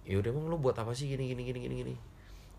ya 0.04 0.20
udah 0.20 0.28
emang 0.28 0.52
lo 0.52 0.60
buat 0.60 0.76
apa 0.76 0.92
sih? 0.92 1.08
Gini 1.08 1.32
gini 1.32 1.48
gini 1.48 1.58
gini 1.64 1.74
gini. 1.80 1.94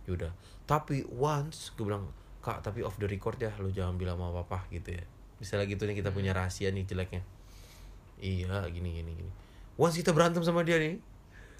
Yaudah. 0.10 0.34
Tapi 0.66 1.06
once 1.14 1.70
gue 1.78 1.86
bilang 1.86 2.10
kak 2.42 2.66
tapi 2.66 2.82
off 2.82 2.98
the 2.98 3.06
record 3.06 3.38
ya 3.38 3.54
lo 3.62 3.70
jangan 3.70 3.94
bilang 4.02 4.18
sama 4.18 4.42
papa 4.42 4.66
gitu 4.74 4.98
ya. 4.98 5.06
Misalnya 5.38 5.70
gitu 5.70 5.86
nih 5.86 6.02
kita 6.02 6.10
punya 6.10 6.34
rahasia 6.34 6.74
nih 6.74 6.90
jeleknya. 6.90 7.22
Iya 8.18 8.66
gini 8.74 8.90
gini 8.98 9.12
gini. 9.14 9.32
Once 9.78 10.02
kita 10.02 10.10
berantem 10.18 10.42
sama 10.42 10.66
dia 10.66 10.82
nih 10.82 10.98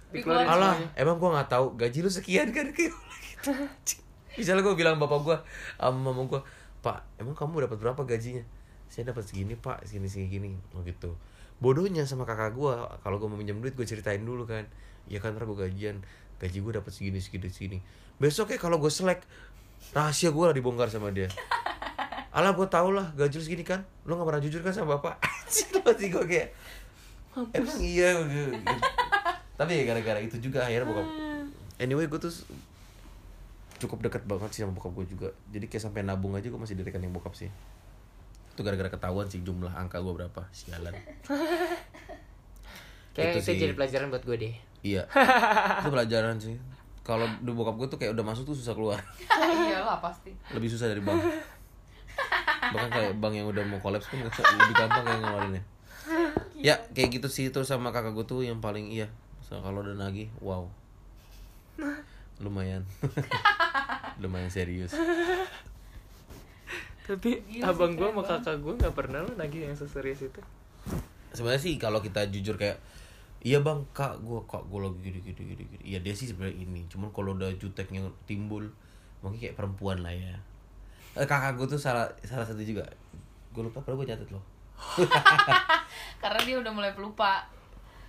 Dikeluarin 0.08 0.48
alah 0.48 0.74
semuanya. 0.80 0.90
emang 0.98 1.16
gua 1.22 1.30
nggak 1.38 1.50
tahu 1.54 1.66
gaji 1.78 2.00
lu 2.02 2.10
sekian 2.10 2.50
kan? 2.50 2.66
Kayak 2.76 2.98
gitu. 3.22 3.52
Misalnya 4.42 4.66
gue 4.66 4.74
bilang 4.74 4.98
bapak 4.98 5.20
gua 5.22 5.38
sama 5.78 6.10
mama 6.10 6.26
gua 6.26 6.42
pak 6.82 7.06
emang 7.22 7.38
kamu 7.38 7.70
dapat 7.70 7.78
berapa 7.78 8.02
gajinya? 8.02 8.42
Saya 8.90 9.14
dapat 9.14 9.30
segini 9.30 9.54
pak 9.54 9.86
segini 9.86 10.10
segini 10.10 10.30
gini. 10.34 10.50
Oh 10.74 10.82
gitu 10.82 11.14
bodohnya 11.58 12.06
sama 12.06 12.24
kakak 12.24 12.54
gua. 12.54 13.00
Kalau 13.02 13.18
gua 13.18 13.30
mau 13.34 13.40
minjem 13.40 13.58
duit 13.58 13.74
gue 13.74 13.86
ceritain 13.86 14.22
dulu 14.22 14.46
kan. 14.46 14.66
Ya 15.10 15.18
kan 15.18 15.34
ntar 15.34 15.46
gua 15.50 15.68
gajian. 15.68 16.02
Gaji 16.38 16.58
gua 16.62 16.82
dapat 16.82 16.94
segini 16.94 17.18
segini 17.18 17.50
segini. 17.50 17.78
Besoknya 18.18 18.58
kalau 18.58 18.82
gue 18.82 18.90
selek 18.90 19.26
rahasia 19.94 20.34
gua 20.34 20.52
lah 20.52 20.56
dibongkar 20.58 20.90
sama 20.90 21.14
dia. 21.14 21.30
Alah 22.38 22.54
gue 22.54 22.68
tau 22.70 22.94
lah 22.94 23.10
gaji 23.18 23.42
lu 23.42 23.44
segini 23.44 23.66
kan? 23.66 23.82
Lu 24.06 24.14
gak 24.14 24.30
pernah 24.30 24.42
jujur 24.46 24.62
kan 24.62 24.70
sama 24.70 25.02
bapak? 25.02 25.18
Anjir 25.26 25.82
pasti 25.82 26.06
gue 26.14 26.22
kayak 26.22 26.50
Emang 27.54 27.82
iya? 27.82 28.14
Gitu. 28.22 28.74
Tapi 29.58 29.72
ya 29.74 29.84
gara-gara 29.90 30.20
itu 30.22 30.38
juga 30.38 30.66
akhirnya 30.66 30.86
bokap 30.86 31.08
Anyway 31.82 32.06
gue 32.06 32.20
tuh 32.22 32.34
cukup 33.78 34.06
dekat 34.06 34.26
banget 34.30 34.54
sih 34.54 34.62
sama 34.62 34.78
bokap 34.78 34.94
gue 35.02 35.06
juga. 35.18 35.30
Jadi 35.50 35.66
kayak 35.66 35.90
sampai 35.90 36.06
nabung 36.06 36.38
aja 36.38 36.46
gue 36.46 36.60
masih 36.62 36.78
di 36.78 36.86
rekening 36.86 37.10
bokap 37.10 37.34
sih 37.34 37.50
Itu 38.58 38.66
gara-gara 38.66 38.90
ketahuan 38.90 39.30
sih 39.30 39.46
jumlah 39.46 39.70
angka 39.70 40.02
gue 40.02 40.18
berapa 40.18 40.42
Sialan. 40.50 40.98
Kayak 43.14 43.38
Itu 43.38 43.40
itu, 43.46 43.54
sih. 43.54 43.62
jadi 43.62 43.78
pelajaran 43.78 44.10
buat 44.10 44.26
gue 44.26 44.34
deh. 44.34 44.58
Iya. 44.82 45.06
Itu 45.86 45.94
pelajaran 45.94 46.42
sih. 46.42 46.58
Kalau 47.06 47.30
di 47.38 47.54
bokap 47.54 47.78
gue 47.78 47.86
tuh 47.86 48.02
kayak 48.02 48.18
udah 48.18 48.26
masuk 48.26 48.50
tuh 48.50 48.58
susah 48.58 48.74
keluar. 48.74 48.98
Iyalah 49.70 50.02
pasti. 50.02 50.34
Lebih 50.58 50.74
susah 50.74 50.90
dari 50.90 51.06
bank. 51.06 51.22
Bahkan 52.74 52.90
kayak 52.90 53.14
bank 53.22 53.34
yang 53.38 53.46
udah 53.46 53.62
mau 53.70 53.78
kolaps 53.78 54.10
pun 54.10 54.26
lebih 54.26 54.74
gampang 54.74 55.06
kayak 55.06 55.22
ngeluarinnya. 55.22 55.62
Ya 56.58 56.82
kayak 56.98 57.22
gitu 57.22 57.30
sih. 57.30 57.54
Terus 57.54 57.70
sama 57.70 57.94
kakak 57.94 58.18
gue 58.18 58.26
tuh 58.26 58.42
yang 58.42 58.58
paling 58.58 58.90
iya. 58.90 59.06
So, 59.46 59.62
Kalau 59.62 59.86
udah 59.86 59.94
nagih 59.94 60.34
wow. 60.42 60.66
Lumayan. 62.42 62.90
Lumayan 64.18 64.50
serius 64.50 64.98
tapi 67.08 67.40
Gila 67.48 67.72
abang 67.72 67.96
gue 67.96 68.08
sama 68.12 68.24
kakak 68.24 68.60
gue 68.60 68.74
nggak 68.84 68.96
pernah 68.96 69.24
lo 69.24 69.32
nagih 69.40 69.72
yang 69.72 69.76
seserius 69.80 70.28
itu. 70.28 70.42
Sebenarnya 71.32 71.62
sih 71.64 71.74
kalau 71.80 72.04
kita 72.04 72.28
jujur 72.28 72.60
kayak 72.60 72.78
iya 73.42 73.64
bang 73.64 73.80
kak 73.96 74.20
gue 74.20 74.40
kak 74.44 74.68
gue 74.68 74.80
lagi 74.84 75.00
gini 75.00 75.20
gini 75.24 75.42
gini 75.56 75.64
gini. 75.64 75.84
Iya 75.96 76.00
dia 76.04 76.14
sih 76.14 76.28
sebenarnya 76.28 76.60
ini. 76.68 76.84
Cuman 76.92 77.16
kalau 77.16 77.34
udah 77.34 77.48
juteknya 77.56 78.04
timbul 78.28 78.68
mungkin 79.24 79.40
kayak 79.40 79.56
perempuan 79.56 80.04
lah 80.04 80.12
ya. 80.12 80.36
Eh, 81.16 81.26
kakak 81.26 81.56
gue 81.56 81.68
tuh 81.72 81.80
salah 81.80 82.12
salah 82.28 82.44
satu 82.44 82.60
juga. 82.60 82.84
Gue 83.56 83.64
lupa 83.64 83.80
kalau 83.82 83.98
gue 84.04 84.12
nyatet 84.12 84.28
loh. 84.30 84.44
Karena 86.22 86.40
dia 86.44 86.60
udah 86.60 86.72
mulai 86.76 86.92
pelupa. 86.92 87.48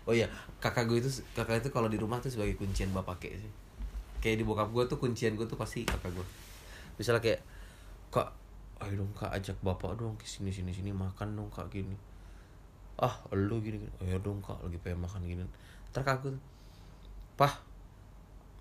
Oh 0.05 0.13
iya 0.13 0.27
kakak 0.59 0.91
gue 0.91 0.99
itu 0.99 1.11
kakak 1.39 1.63
itu 1.63 1.71
kalau 1.71 1.87
di 1.87 1.97
rumah 1.97 2.19
tuh 2.19 2.35
sebagai 2.35 2.59
kuncian 2.59 2.91
bapak 2.91 3.17
pakai 3.23 3.39
sih. 3.39 3.53
Kayak 4.19 4.43
di 4.43 4.45
bokap 4.45 4.75
gue 4.75 4.85
tuh 4.91 4.99
kuncian 4.99 5.39
gue 5.39 5.47
tuh 5.47 5.55
pasti 5.55 5.87
kakak 5.87 6.11
gue 6.11 6.27
misalnya 6.99 7.23
kayak 7.23 7.41
kak 8.11 8.29
ayo 8.79 8.95
dong 9.03 9.11
kak 9.11 9.35
ajak 9.35 9.59
bapak 9.59 9.99
dong 9.99 10.15
ke 10.15 10.27
sini 10.27 10.55
sini 10.55 10.71
sini 10.71 10.95
makan 10.95 11.35
dong 11.35 11.51
kak 11.51 11.67
gini. 11.71 11.99
Ah 12.99 13.19
lu 13.35 13.59
gini 13.59 13.83
gini. 13.83 13.93
Ayo 14.07 14.23
dong 14.23 14.39
kak 14.39 14.63
lagi 14.63 14.79
pengen 14.79 15.03
makan 15.03 15.27
gini. 15.27 15.43
Ntar 15.91 16.07
aku 16.07 16.31
pah 17.35 17.59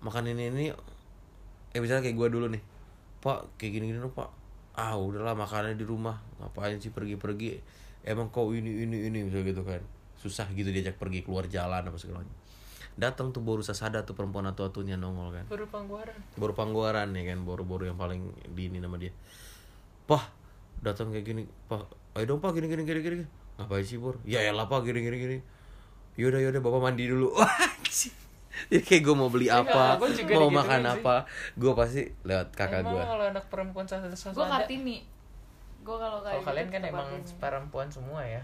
makan 0.02 0.34
ini 0.34 0.50
ini. 0.50 0.64
Yuk." 0.74 0.80
eh 1.68 1.84
misalnya 1.84 2.00
kayak 2.00 2.16
gue 2.18 2.28
dulu 2.34 2.46
nih. 2.50 2.62
Pak 3.22 3.60
kayak 3.60 3.72
gini 3.78 3.84
gini 3.94 3.98
dong 4.02 4.14
pak. 4.14 4.30
Ah 4.74 4.98
udahlah 4.98 5.38
makannya 5.38 5.78
di 5.78 5.86
rumah. 5.86 6.18
Ngapain 6.42 6.82
sih 6.82 6.90
pergi 6.90 7.14
pergi 7.14 7.54
emang 8.02 8.34
kau 8.34 8.50
ini 8.50 8.86
ini 8.86 9.06
ini 9.06 9.18
misalnya 9.22 9.54
gitu 9.54 9.62
kan. 9.62 9.82
Susah 10.18 10.50
gitu 10.50 10.74
diajak 10.74 10.98
pergi 10.98 11.22
keluar 11.22 11.46
jalan 11.46 11.86
apa 11.86 11.94
segala 11.94 12.26
macam. 12.26 12.34
Datang 12.98 13.30
tuh 13.30 13.46
baru 13.46 13.62
sasada 13.62 14.02
tuh 14.02 14.18
perempuan 14.18 14.50
atau 14.50 14.66
atunya 14.66 14.98
nongol 14.98 15.30
kan. 15.30 15.44
Baru 15.46 15.70
pangguaran. 15.70 16.18
Baru 16.34 16.52
pangguaran 16.58 17.14
ya 17.14 17.22
kan 17.30 17.46
baru-baru 17.46 17.94
yang 17.94 17.98
paling 17.98 18.34
dini 18.58 18.82
nama 18.82 18.98
dia 18.98 19.14
pah 20.08 20.24
datang 20.80 21.12
kayak 21.12 21.26
gini 21.26 21.42
pak 21.68 21.84
ayo 22.16 22.24
dong 22.26 22.40
pak 22.40 22.56
gini 22.56 22.66
gini 22.66 22.82
gini 22.82 23.00
gini 23.00 23.16
ngapain 23.54 23.84
sih 23.84 24.00
bor 24.00 24.16
ya 24.24 24.40
elah 24.40 24.64
pak 24.64 24.80
gini 24.82 25.04
gini 25.04 25.16
gini 25.18 25.38
yaudah 26.16 26.40
yaudah 26.40 26.58
bapak 26.58 26.80
mandi 26.82 27.06
dulu. 27.06 27.30
Jadi 28.68 28.82
kayak 28.82 29.02
gue 29.06 29.14
mau 29.14 29.30
beli 29.30 29.46
apa, 29.46 29.94
juga 30.10 30.34
mau 30.34 30.50
makan 30.50 30.82
sih. 30.82 30.92
apa, 30.98 31.14
gue 31.54 31.72
pasti 31.78 32.02
lewat 32.26 32.50
kakak 32.50 32.82
emang 32.82 32.90
gue. 32.90 33.02
kalau 33.06 33.24
anak 33.30 33.44
perempuan 33.46 33.86
satu 33.86 34.10
satu 34.10 34.34
gue 34.34 34.46
kartini 34.50 34.98
gue 35.78 35.96
kalau 35.96 36.18
kayak 36.20 36.34
kalau 36.34 36.48
kalian 36.50 36.66
gitu 36.66 36.74
kan 36.74 36.82
emang 36.84 37.06
Kartini. 37.08 37.38
perempuan 37.38 37.86
semua 37.86 38.20
ya 38.20 38.42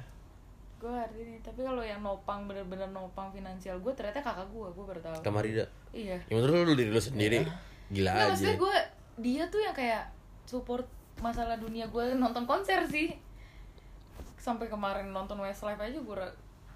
gue 0.79 0.87
kartini 0.88 1.35
tapi 1.42 1.61
kalau 1.61 1.83
yang 1.83 1.98
nopang 1.98 2.46
bener-bener 2.46 2.87
nopang 2.88 3.35
finansial 3.35 3.74
gue 3.83 3.92
ternyata 3.92 4.22
kakak 4.22 4.46
gue 4.48 4.66
gue 4.70 4.85
baru 4.87 5.00
tahu 5.03 5.14
Kamarida. 5.20 5.64
iya 5.90 6.14
Ya 6.24 6.33
menurut 6.33 6.62
lu 6.62 6.74
diri 6.79 6.88
lu 6.88 7.03
sendiri 7.03 7.42
gila 7.90 8.14
Nggak, 8.14 8.22
aja. 8.22 8.31
maksudnya 8.31 8.57
gue 8.57 8.77
dia 9.18 9.42
tuh 9.50 9.61
yang 9.61 9.74
kayak 9.74 10.03
support 10.46 10.87
masalah 11.24 11.56
dunia 11.56 11.88
gue 11.88 12.12
nonton 12.20 12.44
konser 12.44 12.84
sih 12.84 13.16
sampai 14.37 14.68
kemarin 14.68 15.08
nonton 15.08 15.40
Westlife 15.40 15.80
aja 15.80 15.96
gue 15.96 16.16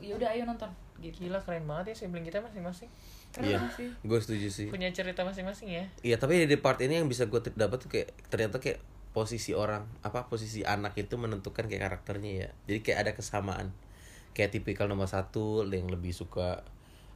ya 0.00 0.16
udah 0.16 0.32
ayo 0.32 0.48
nonton 0.48 0.72
gitu 0.98 1.28
Gila 1.28 1.38
keren 1.44 1.68
banget 1.68 1.92
ya 1.92 2.06
sibling 2.06 2.24
kita 2.24 2.40
masing-masing 2.40 2.88
keren 3.30 3.54
Iya, 3.54 3.58
sih 3.70 3.88
gue 3.92 4.18
setuju 4.18 4.48
sih. 4.48 4.66
punya 4.72 4.88
cerita 4.90 5.22
masing-masing 5.22 5.68
ya. 5.68 5.84
Iya, 6.00 6.16
tapi 6.16 6.48
di 6.48 6.58
part 6.58 6.80
ini 6.80 6.98
yang 6.98 7.06
bisa 7.06 7.28
gue 7.28 7.38
dapat 7.54 7.78
tuh 7.78 7.90
kayak 7.92 8.08
ternyata 8.32 8.56
kayak 8.58 8.80
posisi 9.12 9.52
orang 9.52 9.84
apa 10.00 10.26
posisi 10.30 10.64
anak 10.64 10.96
itu 10.96 11.14
menentukan 11.20 11.68
kayak 11.68 11.82
karakternya 11.86 12.32
ya. 12.32 12.48
Jadi 12.66 12.78
kayak 12.82 12.98
ada 13.04 13.12
kesamaan. 13.14 13.70
Kayak 14.32 14.58
tipikal 14.58 14.88
nomor 14.88 15.10
satu 15.10 15.66
yang 15.68 15.90
lebih 15.92 16.14
suka 16.16 16.64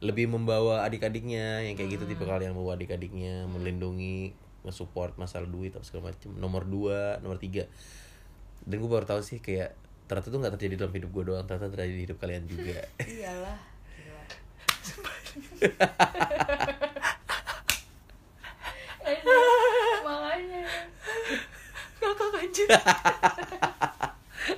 lebih 0.03 0.27
membawa 0.27 0.83
adik-adiknya 0.83 1.63
yang 1.63 1.79
kayak 1.79 1.95
gitu 1.95 2.03
tipikal 2.05 2.35
yang 2.37 2.51
membawa 2.51 2.75
adik-adiknya 2.75 3.47
melindungi 3.47 4.35
nge-support 4.63 5.19
masalah 5.19 5.47
duit 5.47 5.75
apa 5.75 5.83
segala 5.83 6.11
macem. 6.11 6.31
Nomor 6.35 6.63
dua 6.67 7.19
nomor 7.19 7.37
tiga. 7.37 7.67
Dan 8.63 8.79
gue 8.79 8.89
baru 8.89 9.03
tahu 9.03 9.19
sih 9.19 9.43
kayak 9.43 9.75
ternyata 10.07 10.27
tuh 10.31 10.39
nggak 10.39 10.53
terjadi 10.59 10.75
dalam 10.83 10.93
hidup 10.95 11.09
gue 11.11 11.23
doang 11.31 11.45
ternyata 11.47 11.71
terjadi 11.71 11.93
di 11.93 12.03
hidup 12.07 12.17
kalian 12.19 12.43
juga. 12.47 12.79
Iyalah. 13.03 13.59
Makanya. 20.03 20.63
Kakak 21.99 22.35
anjir. 22.35 22.67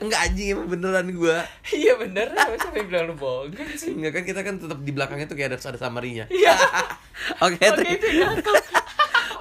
enggak 0.02 0.22
anjing 0.28 0.48
emang 0.58 0.70
beneran 0.70 1.08
gue 1.14 1.38
iya 1.78 1.94
bener, 1.94 2.34
siapa 2.34 2.78
yang 2.78 2.88
bilang 2.90 3.06
lu 3.14 3.16
bohong? 3.18 3.54
Sih? 3.78 3.94
Enggak 3.94 4.18
kan 4.18 4.24
kita 4.26 4.42
kan 4.42 4.58
tetap 4.58 4.80
di 4.82 4.92
belakangnya 4.92 5.30
tuh 5.30 5.38
kayak 5.38 5.56
ada 5.56 5.58
ada 5.62 5.80
samarinya. 5.80 6.26
Iya. 6.30 6.58
Oke, 7.46 7.64
Oke, 7.70 7.90
itu 7.96 8.08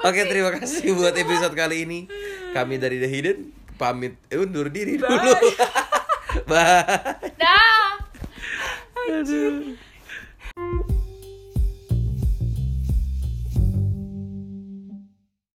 oke 0.04 0.20
terima 0.28 0.50
kasih 0.54 0.92
buat 0.92 1.16
episode 1.16 1.54
kali 1.56 1.88
ini. 1.88 2.00
Kami 2.52 2.78
dari 2.78 3.00
The 3.00 3.08
Hidden 3.08 3.38
pamit 3.74 4.14
eh, 4.30 4.38
undur 4.38 4.70
diri 4.70 5.00
dulu. 5.00 5.10
Bye. 6.50 7.32
dah 7.40 7.98
Aduh. 9.04 9.76